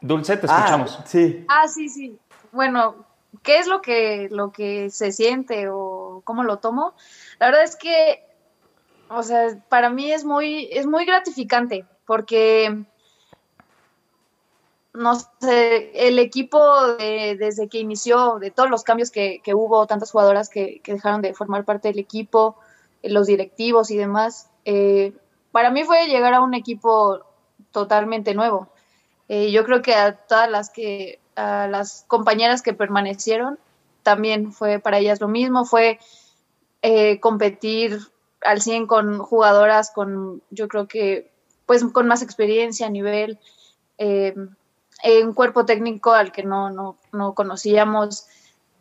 Dulce, 0.00 0.36
te 0.36 0.46
escuchamos. 0.46 0.96
Ah, 0.98 1.04
sí. 1.06 1.44
Ah, 1.48 1.68
sí, 1.68 1.88
sí 1.88 2.18
bueno, 2.52 3.06
¿qué 3.42 3.58
es 3.58 3.66
lo 3.66 3.82
que, 3.82 4.28
lo 4.30 4.52
que 4.52 4.90
se 4.90 5.12
siente 5.12 5.68
o 5.68 6.22
cómo 6.24 6.44
lo 6.44 6.58
tomo? 6.58 6.94
La 7.38 7.46
verdad 7.46 7.64
es 7.64 7.76
que, 7.76 8.24
o 9.08 9.22
sea, 9.22 9.58
para 9.68 9.90
mí 9.90 10.12
es 10.12 10.24
muy, 10.24 10.68
es 10.72 10.86
muy 10.86 11.04
gratificante 11.04 11.86
porque, 12.06 12.84
no 14.94 15.14
sé, 15.40 16.08
el 16.08 16.18
equipo 16.18 16.58
desde 16.96 17.68
que 17.68 17.78
inició, 17.78 18.38
de 18.38 18.50
todos 18.50 18.70
los 18.70 18.82
cambios 18.82 19.10
que, 19.10 19.42
hubo, 19.54 19.86
tantas 19.86 20.10
jugadoras 20.10 20.48
que, 20.48 20.80
dejaron 20.84 21.22
de 21.22 21.34
formar 21.34 21.64
parte 21.64 21.88
del 21.88 21.98
equipo, 21.98 22.56
los 23.02 23.26
directivos 23.26 23.90
y 23.90 23.96
demás, 23.96 24.50
eh, 24.64 25.12
para 25.52 25.70
mí 25.70 25.84
fue 25.84 26.08
llegar 26.08 26.34
a 26.34 26.40
un 26.40 26.54
equipo 26.54 27.20
totalmente 27.72 28.34
nuevo. 28.34 28.68
Eh, 29.28 29.50
yo 29.50 29.64
creo 29.64 29.82
que 29.82 29.94
a 29.94 30.16
todas 30.16 30.50
las 30.50 30.70
que 30.70 31.20
a 31.38 31.68
las 31.68 32.04
compañeras 32.08 32.62
que 32.62 32.74
permanecieron, 32.74 33.58
también 34.02 34.52
fue 34.52 34.78
para 34.78 34.98
ellas 34.98 35.20
lo 35.20 35.28
mismo, 35.28 35.64
fue 35.64 35.98
eh, 36.82 37.20
competir 37.20 37.98
al 38.42 38.60
100 38.60 38.86
con 38.86 39.18
jugadoras 39.18 39.90
con, 39.90 40.42
yo 40.50 40.68
creo 40.68 40.88
que, 40.88 41.30
pues 41.66 41.84
con 41.84 42.06
más 42.08 42.22
experiencia 42.22 42.86
a 42.86 42.90
nivel, 42.90 43.38
eh, 43.98 44.34
un 45.22 45.34
cuerpo 45.34 45.64
técnico 45.64 46.12
al 46.12 46.32
que 46.32 46.42
no, 46.42 46.70
no, 46.70 46.96
no 47.12 47.34
conocíamos, 47.34 48.26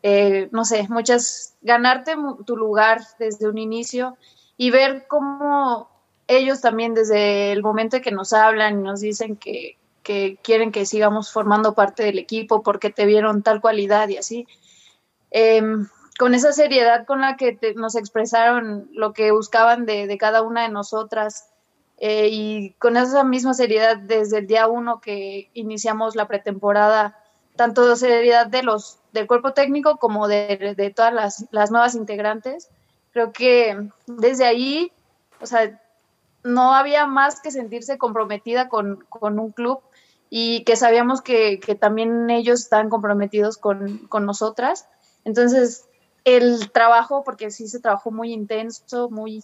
eh, 0.04 0.50
no 0.52 0.66
sé, 0.66 0.88
muchas, 0.90 1.56
ganarte 1.62 2.16
tu 2.46 2.56
lugar 2.56 3.02
desde 3.20 3.48
un 3.48 3.58
inicio 3.58 4.18
y 4.58 4.72
ver 4.72 5.06
cómo 5.08 5.90
ellos 6.28 6.62
también 6.62 6.94
desde 6.94 7.52
el 7.52 7.62
momento 7.62 8.02
que 8.02 8.12
nos 8.12 8.34
hablan 8.34 8.80
y 8.80 8.84
nos 8.84 9.02
dicen 9.02 9.36
que, 9.36 9.78
que 10.08 10.38
quieren 10.42 10.72
que 10.72 10.86
sigamos 10.86 11.34
formando 11.34 11.74
parte 11.74 12.04
del 12.04 12.18
equipo 12.18 12.64
porque 12.64 12.90
te 12.90 13.06
vieron 13.06 13.44
tal 13.44 13.60
cualidad 13.60 14.08
y 14.08 14.16
así. 14.16 14.48
Em, 15.32 15.90
con 16.18 16.34
esa 16.34 16.54
seriedad 16.54 17.06
con 17.06 17.20
la 17.20 17.36
que 17.36 17.60
nos 17.76 17.96
expresaron 17.98 18.90
lo 18.94 19.12
que 19.12 19.32
buscaban 19.32 19.86
de, 19.86 20.18
cada 20.18 20.44
una 20.44 20.62
de 20.62 20.70
nosotras 20.70 21.50
eh, 21.98 22.30
y 22.32 22.72
con 22.80 22.96
esa 22.96 23.26
misma 23.26 23.54
seriedad 23.54 23.98
desde 23.98 24.38
el 24.38 24.48
día 24.48 24.70
uno 24.70 25.02
que 25.02 25.50
iniciamos 25.54 26.16
la 26.16 26.26
pretemporada, 26.30 27.22
tanto 27.58 27.94
seriedad 27.98 28.48
de 28.48 28.64
los, 28.64 29.00
del 29.12 29.28
cuerpo 29.28 29.52
técnico 29.52 29.98
como 29.98 30.30
de, 30.30 30.94
todas 30.96 31.14
las, 31.14 31.46
las, 31.52 31.70
nuevas 31.70 31.96
integrantes, 31.96 32.70
creo 33.12 33.34
que 33.34 33.90
desde 34.06 34.46
ahí, 34.46 34.90
o 35.42 35.46
sea, 35.46 35.82
no 36.46 36.74
había 36.74 37.08
más 37.08 37.42
que 37.42 37.52
sentirse 37.52 37.98
comprometida 37.98 38.70
con, 38.70 39.04
con 39.10 39.38
un 39.38 39.52
club 39.52 39.82
y 40.30 40.64
que 40.64 40.76
sabíamos 40.76 41.22
que, 41.22 41.60
también 41.80 42.30
ellos 42.30 42.62
estaban 42.62 42.90
comprometidos 42.90 43.58
con, 43.58 44.08
nosotras. 44.26 44.88
Entonces, 45.24 45.88
el 46.26 46.72
trabajo, 46.72 47.24
porque 47.24 47.52
sí 47.52 47.68
se 47.68 47.80
trabajó 47.80 48.12
muy 48.12 48.34
intenso, 48.34 49.10
muy... 49.10 49.44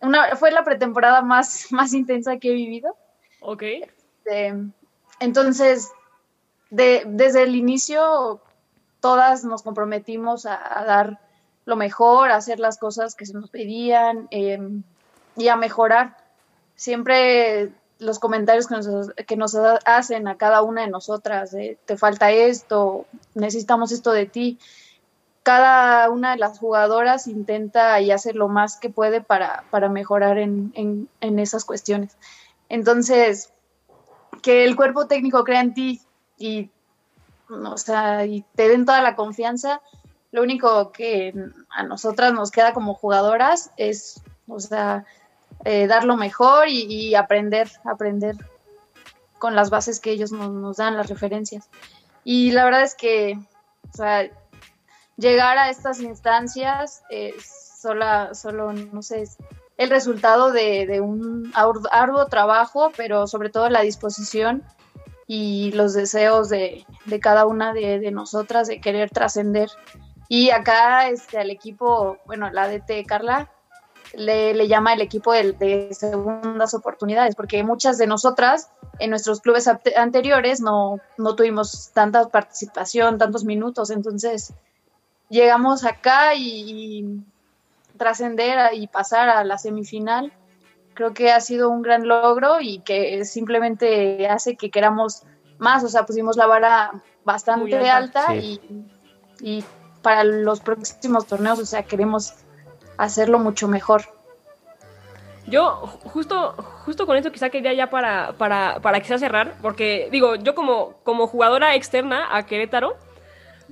Una, 0.00 0.36
fue 0.36 0.50
la 0.50 0.64
pretemporada 0.64 1.22
más, 1.22 1.66
más 1.72 1.92
intensa 1.94 2.38
que 2.38 2.50
he 2.50 2.54
vivido. 2.54 2.96
Ok. 3.40 3.62
Este, 3.62 4.54
entonces, 5.20 5.90
de, 6.70 7.02
desde 7.06 7.42
el 7.42 7.56
inicio, 7.56 8.40
todas 9.00 9.44
nos 9.44 9.62
comprometimos 9.62 10.46
a, 10.46 10.84
dar 10.86 11.20
lo 11.64 11.76
mejor, 11.76 12.30
a 12.30 12.36
hacer 12.36 12.60
las 12.60 12.78
cosas 12.78 13.14
que 13.14 13.26
se 13.26 13.34
nos 13.34 13.50
pedían 13.50 14.28
em, 14.30 14.82
y 15.36 15.48
a 15.48 15.56
mejorar. 15.56 16.16
Siempre 16.76 17.72
los 17.98 18.18
comentarios 18.18 18.66
que 18.66 18.74
nos, 18.74 19.10
que 19.26 19.36
nos 19.36 19.54
hacen 19.84 20.28
a 20.28 20.36
cada 20.36 20.62
una 20.62 20.82
de 20.82 20.88
nosotras, 20.88 21.52
de, 21.52 21.78
te 21.86 21.96
falta 21.96 22.30
esto, 22.30 23.06
necesitamos 23.34 23.92
esto 23.92 24.12
de 24.12 24.26
ti. 24.26 24.58
Cada 25.42 26.10
una 26.10 26.32
de 26.32 26.38
las 26.38 26.58
jugadoras 26.58 27.26
intenta 27.26 28.00
y 28.00 28.10
hace 28.10 28.34
lo 28.34 28.48
más 28.48 28.76
que 28.78 28.90
puede 28.90 29.20
para, 29.20 29.64
para 29.70 29.88
mejorar 29.88 30.38
en, 30.38 30.72
en, 30.74 31.38
esas 31.38 31.64
cuestiones. 31.64 32.16
Entonces, 32.68 33.52
que 34.42 34.64
el 34.64 34.76
cuerpo 34.76 35.06
técnico 35.06 35.44
crea 35.44 35.60
en 35.60 35.72
ti 35.72 36.00
y, 36.36 36.70
o 37.48 37.78
sea, 37.78 38.26
y 38.26 38.44
te 38.56 38.68
den 38.68 38.84
toda 38.84 39.00
la 39.02 39.14
confianza, 39.14 39.80
lo 40.32 40.42
único 40.42 40.90
que 40.90 41.32
a 41.70 41.84
nosotras 41.84 42.34
nos 42.34 42.50
queda 42.50 42.74
como 42.74 42.94
jugadoras 42.94 43.70
es, 43.76 44.20
o 44.48 44.58
sea, 44.58 45.06
eh, 45.64 45.86
dar 45.86 46.04
lo 46.04 46.16
mejor 46.16 46.68
y, 46.68 47.14
aprender, 47.14 47.70
aprender 47.84 48.36
con 49.38 49.54
las 49.54 49.70
bases 49.70 50.00
que 50.00 50.10
ellos 50.10 50.32
nos, 50.32 50.76
dan, 50.76 50.96
las 50.96 51.08
referencias. 51.08 51.68
Y 52.24 52.52
la 52.52 52.64
verdad 52.64 52.82
es 52.82 52.94
que, 52.94 53.38
llegar 55.16 55.58
a 55.58 55.70
estas 55.70 56.00
instancias 56.00 57.02
es 57.08 57.76
solo, 57.80 58.34
solo, 58.34 58.72
no 58.72 59.02
sé, 59.02 59.22
es 59.22 59.38
el 59.76 59.90
resultado 59.90 60.52
de, 60.52 61.00
un 61.00 61.52
arduo 61.54 62.26
trabajo, 62.26 62.90
pero 62.96 63.26
sobre 63.26 63.50
todo 63.50 63.68
la 63.68 63.82
disposición 63.82 64.62
y 65.26 65.72
los 65.72 65.92
deseos 65.92 66.48
de, 66.48 66.86
cada 67.20 67.46
una 67.46 67.72
de, 67.72 68.10
nosotras 68.10 68.68
de 68.68 68.80
querer 68.80 69.10
trascender. 69.10 69.68
Y 70.28 70.50
acá 70.50 71.08
este, 71.08 71.38
al 71.38 71.50
equipo, 71.50 72.18
bueno, 72.26 72.50
la 72.50 72.68
DT 72.68 73.06
Carla, 73.06 73.50
le, 74.16 74.68
llama 74.68 74.94
el 74.94 75.00
equipo 75.00 75.32
de, 75.32 75.88
segundas 75.92 76.74
oportunidades, 76.74 77.34
porque 77.34 77.62
muchas 77.62 77.98
de 77.98 78.06
nosotras 78.06 78.70
en 78.98 79.10
nuestros 79.10 79.40
clubes 79.40 79.68
anteriores 79.96 80.60
no, 80.60 80.98
no 81.18 81.36
tuvimos 81.36 81.90
tanta 81.92 82.28
participación, 82.28 83.18
tantos 83.18 83.44
minutos, 83.44 83.90
entonces 83.90 84.54
llegamos 85.28 85.84
acá 85.84 86.34
y, 86.34 87.22
trascender 87.96 88.74
y 88.74 88.86
pasar 88.88 89.28
a 89.28 89.44
la 89.44 89.58
semifinal, 89.58 90.32
creo 90.94 91.14
que 91.14 91.32
ha 91.32 91.40
sido 91.40 91.70
un 91.70 91.82
gran 91.82 92.06
logro 92.06 92.60
y 92.60 92.80
que 92.80 93.24
simplemente 93.24 94.28
hace 94.28 94.56
que 94.56 94.70
queramos 94.70 95.22
más, 95.58 95.84
o 95.84 95.88
sea, 95.88 96.04
pusimos 96.04 96.36
la 96.36 96.46
vara 96.46 97.02
bastante 97.24 97.88
alta, 97.88 98.36
y, 98.36 98.60
y 99.40 99.64
para 100.02 100.24
los 100.24 100.60
próximos 100.60 101.26
torneos, 101.26 101.58
o 101.58 101.66
sea, 101.66 101.82
queremos 101.82 102.34
hacerlo 102.98 103.38
mucho 103.38 103.68
mejor. 103.68 104.02
Yo 105.46 105.76
justo, 106.04 106.52
justo 106.84 107.06
con 107.06 107.16
esto 107.16 107.30
quizá 107.30 107.50
quería 107.50 107.72
ya 107.72 107.88
para, 107.88 108.32
para, 108.32 108.80
para 108.80 109.00
quizá 109.00 109.18
cerrar, 109.18 109.54
porque 109.62 110.08
digo, 110.10 110.34
yo 110.34 110.54
como, 110.54 110.94
como 111.04 111.28
jugadora 111.28 111.76
externa 111.76 112.36
a 112.36 112.46
Querétaro, 112.46 112.96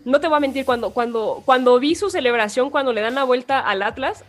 no 0.04 0.20
te 0.20 0.28
voy 0.28 0.36
a 0.36 0.40
mentir, 0.40 0.64
cuando, 0.64 0.90
cuando, 0.90 1.42
cuando 1.44 1.78
vi 1.80 1.94
su 1.96 2.10
celebración, 2.10 2.70
cuando 2.70 2.92
le 2.92 3.00
dan 3.00 3.16
la 3.16 3.24
vuelta 3.24 3.58
al 3.58 3.82
Atlas, 3.82 4.24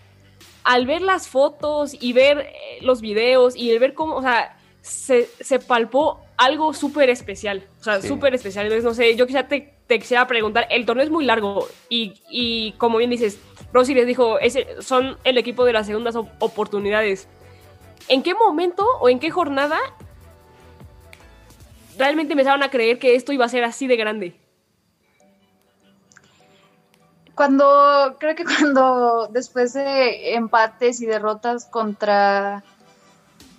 al 0.63 0.87
ver 0.87 1.01
las 1.01 1.27
fotos 1.27 1.95
y 1.99 2.13
ver 2.13 2.39
eh, 2.39 2.79
los 2.81 3.01
videos 3.01 3.55
y 3.55 3.69
el 3.71 3.79
ver 3.79 3.93
cómo, 3.93 4.15
o 4.15 4.21
sea, 4.21 4.57
se, 4.81 5.29
se 5.39 5.59
palpó 5.59 6.21
algo 6.37 6.73
súper 6.73 7.09
especial, 7.09 7.63
o 7.79 7.83
sea, 7.83 8.01
súper 8.01 8.33
especial. 8.33 8.65
Entonces, 8.65 8.83
no 8.83 8.93
sé, 8.93 9.15
yo 9.15 9.27
quizá 9.27 9.47
te, 9.47 9.73
te, 9.85 9.99
quisiera 9.99 10.27
preguntar, 10.27 10.67
el 10.71 10.85
torneo 10.85 11.05
es 11.05 11.11
muy 11.11 11.25
largo 11.25 11.67
y, 11.89 12.13
y 12.29 12.71
como 12.73 12.97
bien 12.97 13.09
dices, 13.09 13.39
Rosy 13.75 13.93
les 13.93 14.07
dijo, 14.07 14.37
son 14.79 15.17
el 15.25 15.37
equipo 15.37 15.65
de 15.65 15.73
las 15.73 15.85
segundas 15.85 16.15
oportunidades. 16.15 17.27
¿En 18.07 18.23
qué 18.23 18.33
momento 18.33 18.85
o 19.01 19.09
en 19.09 19.19
qué 19.19 19.29
jornada 19.31 19.77
realmente 21.97 22.33
empezaron 22.33 22.63
a 22.63 22.69
creer 22.69 22.99
que 22.99 23.15
esto 23.15 23.33
iba 23.33 23.43
a 23.43 23.49
ser 23.49 23.65
así 23.65 23.85
de 23.85 23.97
grande? 23.97 24.39
Cuando, 27.35 28.15
creo 28.17 28.33
que 28.35 28.45
cuando 28.45 29.27
después 29.29 29.73
de 29.73 30.35
empates 30.35 31.01
y 31.01 31.05
derrotas 31.05 31.65
contra 31.65 32.63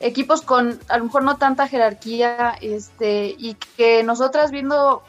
equipos 0.01 0.41
con 0.41 0.81
a 0.89 0.97
lo 0.97 1.05
mejor 1.05 1.25
no 1.25 1.37
tanta 1.37 1.69
jerarquía, 1.69 2.57
este, 2.63 3.35
y 3.37 3.55
que 3.77 4.03
nosotras 4.03 4.51
viendo 4.51 5.03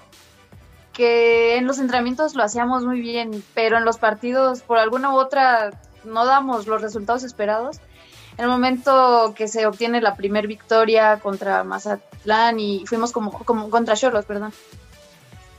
que 0.97 1.57
en 1.57 1.67
los 1.67 1.77
entrenamientos 1.77 2.33
lo 2.33 2.43
hacíamos 2.43 2.83
muy 2.83 2.99
bien, 2.99 3.43
pero 3.53 3.77
en 3.77 3.85
los 3.85 3.99
partidos 3.99 4.63
por 4.63 4.79
alguna 4.79 5.13
u 5.13 5.17
otra 5.17 5.69
no 6.03 6.25
damos 6.25 6.65
los 6.65 6.81
resultados 6.81 7.23
esperados. 7.23 7.77
En 8.35 8.45
el 8.45 8.49
momento 8.49 9.33
que 9.35 9.47
se 9.47 9.67
obtiene 9.67 10.01
la 10.01 10.15
primer 10.15 10.47
victoria 10.47 11.19
contra 11.19 11.63
Mazatlán 11.63 12.59
y 12.59 12.83
fuimos 12.87 13.11
como, 13.11 13.31
como 13.31 13.69
contra 13.69 13.95
Cholos, 13.95 14.25
perdón. 14.25 14.53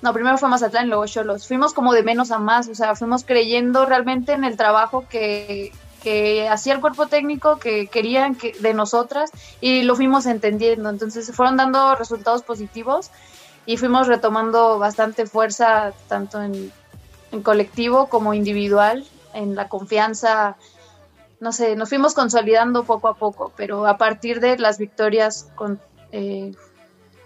No, 0.02 0.12
primero 0.12 0.38
fue 0.38 0.48
Mazatlán 0.48 0.88
luego 0.88 1.06
Cholos. 1.06 1.46
Fuimos 1.46 1.72
como 1.72 1.92
de 1.92 2.02
menos 2.02 2.32
a 2.32 2.40
más, 2.40 2.66
o 2.66 2.74
sea, 2.74 2.96
fuimos 2.96 3.22
creyendo 3.22 3.86
realmente 3.86 4.32
en 4.32 4.42
el 4.42 4.56
trabajo 4.56 5.06
que, 5.08 5.72
que 6.02 6.48
hacía 6.48 6.74
el 6.74 6.80
cuerpo 6.80 7.06
técnico, 7.06 7.58
que 7.58 7.86
querían 7.86 8.34
que, 8.34 8.54
de 8.58 8.74
nosotras 8.74 9.30
y 9.60 9.82
lo 9.82 9.94
fuimos 9.94 10.26
entendiendo. 10.26 10.90
Entonces 10.90 11.26
se 11.26 11.32
fueron 11.32 11.56
dando 11.56 11.94
resultados 11.94 12.42
positivos 12.42 13.12
y 13.68 13.76
fuimos 13.76 14.06
retomando 14.06 14.78
bastante 14.78 15.26
fuerza 15.26 15.92
tanto 16.08 16.42
en, 16.42 16.72
en 17.32 17.42
colectivo 17.42 18.08
como 18.08 18.32
individual, 18.32 19.06
en 19.34 19.54
la 19.54 19.68
confianza, 19.68 20.56
no 21.38 21.52
sé, 21.52 21.76
nos 21.76 21.90
fuimos 21.90 22.14
consolidando 22.14 22.84
poco 22.84 23.08
a 23.08 23.14
poco, 23.14 23.52
pero 23.58 23.86
a 23.86 23.98
partir 23.98 24.40
de 24.40 24.56
las 24.56 24.78
victorias, 24.78 25.50
con, 25.54 25.78
eh, 26.12 26.52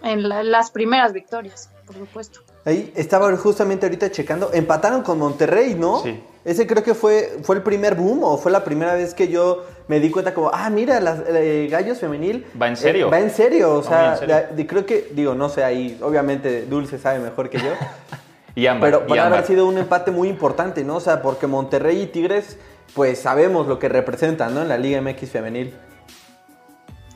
en 0.01 0.27
la, 0.27 0.43
las 0.43 0.69
primeras 0.69 1.13
victorias, 1.13 1.69
por 1.85 1.95
supuesto. 1.95 2.41
Ahí 2.65 2.91
estaba 2.93 3.33
justamente 3.37 3.85
ahorita 3.85 4.11
checando, 4.11 4.51
empataron 4.51 5.01
con 5.01 5.19
Monterrey, 5.19 5.75
¿no? 5.75 6.03
Sí. 6.03 6.21
Ese 6.43 6.67
creo 6.67 6.83
que 6.83 6.93
fue, 6.93 7.39
fue 7.43 7.55
el 7.55 7.63
primer 7.63 7.95
boom 7.95 8.25
o 8.25 8.37
fue 8.37 8.51
la 8.51 8.65
primera 8.65 8.95
vez 8.95 9.13
que 9.13 9.29
yo 9.29 9.63
me 9.87 9.99
di 9.99 10.09
cuenta 10.11 10.33
como, 10.33 10.49
ah, 10.53 10.69
mira, 10.69 10.99
las 10.99 11.19
eh, 11.27 11.67
Gallos 11.69 11.99
Femenil. 11.99 12.45
Va 12.59 12.67
en 12.67 12.77
serio. 12.77 13.07
eh, 13.07 13.11
va 13.11 13.19
en 13.19 13.29
serio, 13.29 13.75
o 13.75 13.81
Va 13.83 13.89
sea, 13.89 13.99
muy 14.01 14.07
en 14.13 14.17
serio. 14.19 14.35
la- 14.35 14.41
de- 14.55 14.67
creo 14.67 14.85
que, 14.85 15.09
digo, 15.13 15.35
no 15.35 15.49
sé, 15.49 15.63
ahí 15.63 15.97
obviamente 16.01 16.65
Dulce 16.65 16.97
sabe 16.99 17.19
mejor 17.19 17.49
que 17.49 17.57
yo, 17.59 17.69
Y 18.55 18.67
ámbar. 18.67 18.91
pero 18.91 19.03
y 19.05 19.07
puede 19.07 19.21
haber 19.21 19.45
sido 19.45 19.65
un 19.67 19.77
empate 19.79 20.11
muy 20.11 20.29
importante, 20.29 20.83
¿no? 20.83 20.97
O 20.97 20.99
sea, 20.99 21.21
porque 21.21 21.47
Monterrey 21.47 22.01
y 22.03 22.05
Tigres, 22.07 22.57
pues 22.93 23.19
sabemos 23.19 23.65
lo 23.67 23.79
que 23.79 23.89
representan, 23.89 24.53
¿no? 24.53 24.61
En 24.61 24.69
la 24.69 24.77
Liga 24.77 25.01
MX 25.01 25.29
Femenil. 25.31 25.73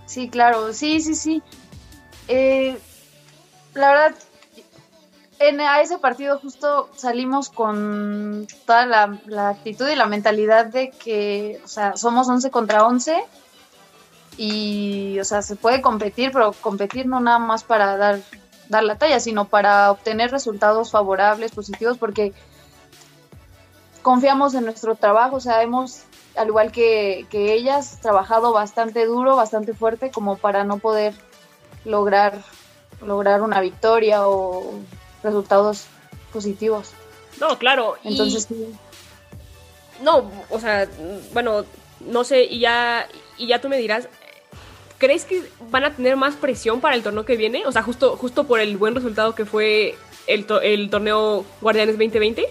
Sí, 0.06 0.30
claro, 0.30 0.74
sí, 0.74 1.00
sí, 1.02 1.16
sí. 1.16 1.44
Eh, 2.28 2.78
la 3.76 3.90
verdad, 3.92 4.16
en, 5.40 5.62
a 5.62 5.82
ese 5.82 5.98
partido 6.00 6.40
justo 6.40 6.90
salimos 6.96 7.50
con 7.50 8.48
toda 8.66 8.86
la, 8.86 9.20
la 9.26 9.50
actitud 9.50 9.88
y 9.88 9.96
la 9.96 10.08
mentalidad 10.08 10.66
de 10.66 10.92
que, 10.92 11.62
o 11.64 11.68
sea, 11.68 11.96
somos 11.96 12.28
11 12.28 12.50
contra 12.50 12.86
11 12.86 13.24
y, 14.38 15.20
o 15.20 15.26
sea, 15.26 15.42
se 15.42 15.56
puede 15.56 15.82
competir, 15.82 16.32
pero 16.32 16.54
competir 16.54 17.06
no 17.08 17.20
nada 17.20 17.40
más 17.40 17.64
para 17.64 17.98
dar, 17.98 18.20
dar 18.70 18.84
la 18.84 18.98
talla, 18.98 19.20
sino 19.20 19.46
para 19.46 19.92
obtener 19.92 20.32
resultados 20.32 20.92
favorables, 20.92 21.52
positivos, 21.52 21.98
porque 21.98 22.34
confiamos 24.02 24.54
en 24.54 24.66
nuestro 24.66 24.96
trabajo, 24.96 25.38
o 25.38 25.40
sea, 25.40 25.62
hemos, 25.64 26.04
al 26.36 26.48
igual 26.48 26.72
que, 26.72 27.28
que 27.30 27.54
ellas, 27.54 28.00
trabajado 28.02 28.54
bastante 28.54 29.06
duro, 29.06 29.36
bastante 29.36 29.74
fuerte, 29.74 30.12
como 30.12 30.38
para 30.38 30.64
no 30.64 30.78
poder 30.78 31.14
lograr, 31.84 32.42
lograr 33.02 33.42
una 33.42 33.60
victoria 33.60 34.28
o 34.28 34.80
resultados 35.24 35.86
positivos. 36.34 36.92
No, 37.40 37.58
claro. 37.58 37.96
Entonces, 38.04 38.46
sí. 38.46 38.76
No, 40.02 40.30
o 40.50 40.60
sea, 40.60 40.88
bueno, 41.34 41.66
no 42.02 42.24
sé, 42.24 42.44
y 42.44 42.60
ya, 42.60 43.08
y 43.38 43.48
ya 43.48 43.60
tú 43.62 43.70
me 43.70 43.78
dirás, 43.78 44.08
¿crees 44.98 45.26
que 45.26 45.50
van 45.72 45.84
a 45.86 45.92
tener 45.96 46.16
más 46.16 46.36
presión 46.36 46.82
para 46.82 46.96
el 46.96 47.04
torneo 47.04 47.26
que 47.26 47.36
viene? 47.36 47.66
O 47.66 47.72
sea, 47.72 47.82
justo, 47.84 48.16
justo 48.18 48.44
por 48.46 48.60
el 48.60 48.78
buen 48.78 48.94
resultado 48.96 49.34
que 49.36 49.46
fue 49.46 49.96
el, 50.28 50.46
to- 50.46 50.62
el 50.62 50.90
torneo 50.90 51.46
Guardianes 51.62 51.96
2020. 51.96 52.46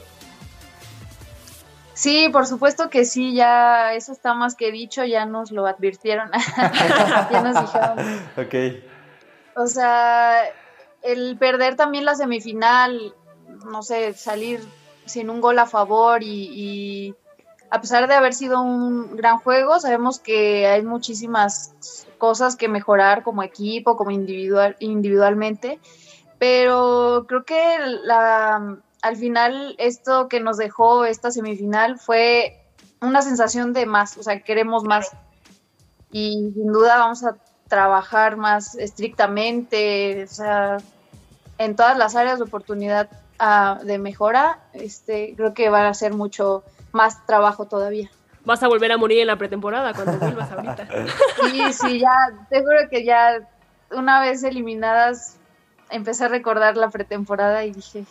Sí, 1.94 2.29
por 2.31 2.46
supuesto 2.46 2.90
que 2.90 3.05
sí, 3.07 3.35
ya 3.35 3.94
eso 3.94 4.12
está 4.12 4.35
más 4.35 4.55
que 4.55 4.70
dicho, 4.70 5.05
ya 5.05 5.24
nos 5.24 5.50
lo 5.50 5.66
advirtieron, 5.66 6.31
ya 7.33 7.42
nos 7.42 7.62
dijeron. 7.62 7.98
Ok. 8.37 8.83
O 9.57 9.66
sea, 9.66 10.42
el 11.07 11.37
perder 11.38 11.77
también 11.77 12.05
la 12.05 12.14
semifinal, 12.14 13.14
no 13.64 13.83
sé, 13.83 14.12
salir 14.14 14.61
sin 15.05 15.31
un 15.31 15.40
gol 15.40 15.59
a 15.59 15.66
favor 15.66 16.23
y, 16.23 17.14
a 17.71 17.81
pesar 17.81 18.09
de 18.09 18.14
haber 18.14 18.35
sido 18.35 18.61
un 18.61 19.16
gran 19.16 19.38
juego, 19.38 19.81
sabemos 19.81 20.19
que 20.19 20.66
hay 20.66 20.83
muchísimas 20.83 21.75
cosas 22.19 22.57
que 22.57 22.69
mejorar 22.69 23.23
como 23.23 23.42
equipo, 23.42 23.97
como 23.97 24.11
individual, 24.11 24.77
individualmente, 24.79 25.81
pero 26.38 27.25
creo 27.29 27.45
que 27.45 27.79
la, 28.05 28.79
al 29.03 29.16
final 29.16 29.75
esto 29.79 30.29
que 30.29 30.40
nos 30.40 30.57
dejó 30.57 31.05
esta 31.05 31.31
semifinal 31.31 31.99
fue 31.99 32.62
una 33.01 33.23
sensación 33.23 33.73
de 33.73 33.87
más, 33.87 34.16
o 34.16 34.23
sea, 34.23 34.40
queremos 34.40 34.85
más 34.85 35.11
y 36.11 36.53
sin 36.55 36.73
duda 36.73 36.99
vamos 36.99 37.25
a 37.25 37.37
trabajar 37.69 38.37
más 38.37 38.75
estrictamente, 38.77 40.25
o 40.25 40.29
sea, 40.29 40.79
en 41.59 41.77
todas 41.77 41.97
las 41.97 42.16
áreas 42.16 42.38
de 42.38 42.45
oportunidad 42.45 43.09
ah, 43.38 43.81
de 43.83 43.99
mejora, 43.99 44.61
este, 44.73 45.35
creo 45.37 45.55
que 45.55 45.71
va 45.71 45.88
a 45.88 45.95
ser 45.95 46.14
mucho 46.14 46.64
más 46.92 47.25
trabajo 47.27 47.66
todavía. 47.66 48.11
Vas 48.45 48.62
a 48.62 48.69
volver 48.69 48.92
a 48.92 48.97
morir 48.97 49.21
en 49.21 49.27
la 49.27 49.37
pretemporada 49.37 49.92
cuando 49.92 50.19
vuelvas 50.19 50.51
ahorita. 50.51 50.88
Sí, 51.51 51.73
sí, 51.73 52.01
ya, 52.01 52.14
te 52.49 52.61
juro 52.61 52.88
que 52.90 53.05
ya 53.05 53.40
una 53.90 54.21
vez 54.21 54.42
eliminadas 54.45 55.37
empecé 55.90 56.25
a 56.25 56.29
recordar 56.29 56.77
la 56.77 56.90
pretemporada 56.90 57.64
y 57.64 57.73
dije, 57.73 58.05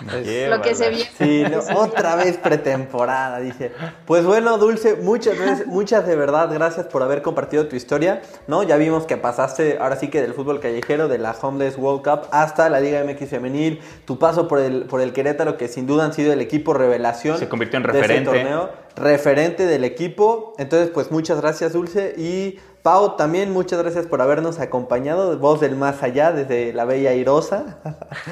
Lo 0.00 0.60
que 0.60 0.74
se 0.74 0.90
viene. 0.90 1.10
Sí, 1.16 1.44
no, 1.48 1.78
otra 1.78 2.16
vez 2.16 2.36
pretemporada, 2.36 3.38
dije. 3.38 3.72
Pues 4.06 4.24
bueno, 4.24 4.58
Dulce, 4.58 4.96
muchas 4.96 5.38
veces, 5.38 5.66
muchas 5.66 6.06
de 6.06 6.16
verdad, 6.16 6.50
gracias 6.52 6.86
por 6.86 7.02
haber 7.02 7.22
compartido 7.22 7.68
tu 7.68 7.76
historia, 7.76 8.22
¿no? 8.48 8.64
Ya 8.64 8.76
vimos 8.76 9.06
que 9.06 9.16
pasaste 9.16 9.78
ahora 9.80 9.96
sí 9.96 10.08
que 10.08 10.20
del 10.20 10.34
fútbol 10.34 10.58
callejero, 10.58 11.06
de 11.06 11.18
la 11.18 11.30
Homeless 11.40 11.78
World 11.78 12.02
Cup 12.02 12.28
hasta 12.32 12.68
la 12.68 12.80
Liga 12.80 13.04
MX 13.04 13.28
femenil, 13.28 13.80
tu 14.04 14.18
paso 14.18 14.48
por 14.48 14.58
el 14.58 14.84
por 14.86 15.00
el 15.00 15.12
Querétaro 15.12 15.56
que 15.56 15.68
sin 15.68 15.86
duda 15.86 16.04
han 16.04 16.12
sido 16.12 16.32
el 16.32 16.40
equipo 16.40 16.74
revelación 16.74 17.38
Se 17.38 17.48
convirtió 17.48 17.76
en 17.76 17.84
de 17.84 17.90
ese 17.90 18.00
referente. 18.00 18.30
torneo, 18.30 18.70
referente 18.96 19.66
del 19.66 19.84
equipo. 19.84 20.54
Entonces, 20.58 20.90
pues 20.90 21.10
muchas 21.12 21.40
gracias, 21.40 21.72
Dulce 21.72 22.14
y 22.18 22.58
Pau, 22.84 23.16
también 23.16 23.50
muchas 23.50 23.78
gracias 23.80 24.06
por 24.06 24.20
habernos 24.20 24.60
acompañado, 24.60 25.38
voz 25.38 25.58
del 25.58 25.74
más 25.74 26.02
allá 26.02 26.32
desde 26.32 26.74
la 26.74 26.84
bella 26.84 27.14
Irosa, 27.14 27.78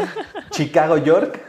Chicago, 0.50 0.98
York. 0.98 1.40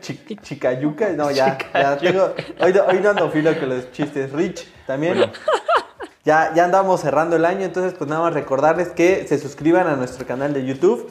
Chi- 0.00 0.36
Chicayuca, 0.42 1.10
no, 1.10 1.30
ya, 1.30 1.56
ya 1.72 1.96
tengo. 1.98 2.34
Hoy, 2.60 2.72
no- 2.72 2.82
hoy 2.86 2.98
no 3.00 3.10
ando 3.10 3.30
filo 3.30 3.56
con 3.56 3.68
los 3.68 3.92
chistes. 3.92 4.32
Rich, 4.32 4.66
también. 4.84 5.30
Ya, 6.24 6.52
ya 6.56 6.64
andamos 6.64 7.00
cerrando 7.02 7.36
el 7.36 7.44
año, 7.44 7.64
entonces, 7.64 7.94
pues 7.96 8.10
nada 8.10 8.22
más 8.22 8.34
recordarles 8.34 8.88
que 8.88 9.24
se 9.28 9.38
suscriban 9.38 9.86
a 9.86 9.94
nuestro 9.94 10.26
canal 10.26 10.52
de 10.54 10.66
YouTube. 10.66 11.08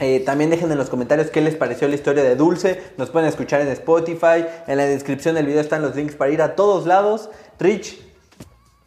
Eh, 0.00 0.24
también 0.26 0.50
dejen 0.50 0.72
en 0.72 0.76
los 0.78 0.90
comentarios 0.90 1.30
qué 1.30 1.40
les 1.40 1.54
pareció 1.54 1.86
la 1.86 1.94
historia 1.94 2.24
de 2.24 2.34
Dulce. 2.34 2.82
Nos 2.96 3.10
pueden 3.10 3.28
escuchar 3.28 3.60
en 3.60 3.68
Spotify. 3.68 4.44
En 4.66 4.76
la 4.78 4.86
descripción 4.86 5.36
del 5.36 5.46
video 5.46 5.60
están 5.60 5.82
los 5.82 5.94
links 5.94 6.16
para 6.16 6.32
ir 6.32 6.42
a 6.42 6.56
todos 6.56 6.84
lados. 6.84 7.30
Rich, 7.60 8.00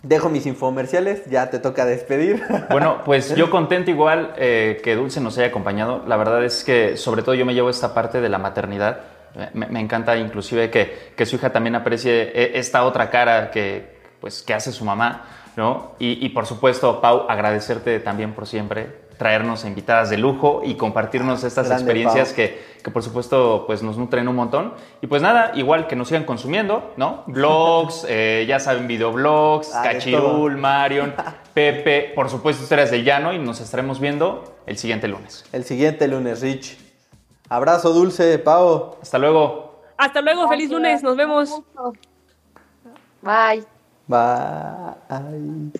dejo 0.03 0.29
mis 0.29 0.45
infomerciales. 0.45 1.25
Ya 1.29 1.49
te 1.49 1.59
toca 1.59 1.85
despedir. 1.85 2.43
Bueno, 2.69 3.01
pues 3.03 3.35
yo 3.35 3.49
contento 3.49 3.91
igual 3.91 4.33
eh, 4.37 4.79
que 4.83 4.95
Dulce 4.95 5.19
nos 5.19 5.37
haya 5.37 5.47
acompañado. 5.47 6.03
La 6.07 6.17
verdad 6.17 6.43
es 6.43 6.63
que 6.63 6.97
sobre 6.97 7.23
todo 7.23 7.35
yo 7.35 7.45
me 7.45 7.53
llevo 7.53 7.69
esta 7.69 7.93
parte 7.93 8.21
de 8.21 8.29
la 8.29 8.37
maternidad. 8.37 9.01
Me, 9.53 9.67
me 9.67 9.79
encanta 9.79 10.17
inclusive 10.17 10.69
que, 10.69 11.13
que 11.15 11.25
su 11.25 11.35
hija 11.35 11.51
también 11.51 11.75
aprecie 11.75 12.31
eh, 12.33 12.51
esta 12.55 12.83
otra 12.85 13.09
cara 13.09 13.51
que, 13.51 13.99
pues, 14.19 14.41
que 14.41 14.53
hace 14.53 14.71
su 14.71 14.85
mamá, 14.85 15.25
¿no? 15.55 15.95
Y, 15.99 16.25
y 16.25 16.29
por 16.29 16.45
supuesto, 16.45 16.99
Pau, 17.01 17.25
agradecerte 17.27 17.99
también 17.99 18.33
por 18.33 18.47
siempre 18.47 19.08
traernos 19.19 19.65
invitadas 19.65 20.09
de 20.09 20.17
lujo 20.17 20.61
y 20.63 20.75
compartirnos 20.75 21.43
estas 21.43 21.67
Grande, 21.67 21.83
experiencias 21.83 22.31
que, 22.31 22.63
que 22.81 22.89
por 22.89 23.03
supuesto 23.03 23.65
pues 23.67 23.83
nos 23.83 23.97
nutren 23.97 24.29
un 24.29 24.35
montón. 24.35 24.73
Y 25.01 25.07
pues 25.07 25.21
nada, 25.21 25.51
igual 25.55 25.87
que 25.87 25.97
nos 25.97 26.07
sigan 26.07 26.23
consumiendo, 26.23 26.93
¿no? 26.95 27.25
Blogs, 27.27 28.05
eh, 28.09 28.45
ya 28.47 28.61
saben, 28.61 28.87
videoblogs, 28.87 29.75
Ah, 29.75 29.83
Cachirul, 29.83 30.55
Marion, 30.55 31.13
Pepe, 31.53 32.13
por 32.15 32.29
supuesto 32.29 32.63
historias 32.63 32.91
del 32.91 33.03
llano 33.03 33.33
y 33.33 33.39
nos 33.39 33.59
estaremos 33.59 33.99
viendo 33.99 34.55
el 34.65 34.77
siguiente 34.77 35.09
lunes. 35.09 35.43
El 35.51 35.65
siguiente 35.65 36.07
lunes, 36.07 36.39
Rich. 36.41 36.77
Abrazo, 37.49 37.91
Dulce, 37.91 38.39
Pau. 38.39 38.95
Hasta 39.01 39.17
luego. 39.17 39.81
Hasta 39.97 40.21
luego, 40.21 40.47
feliz 40.47 40.71
lunes, 40.71 41.03
nos 41.03 41.17
vemos. 41.17 41.61
Bye. 43.21 43.65
Bye. 44.07 45.79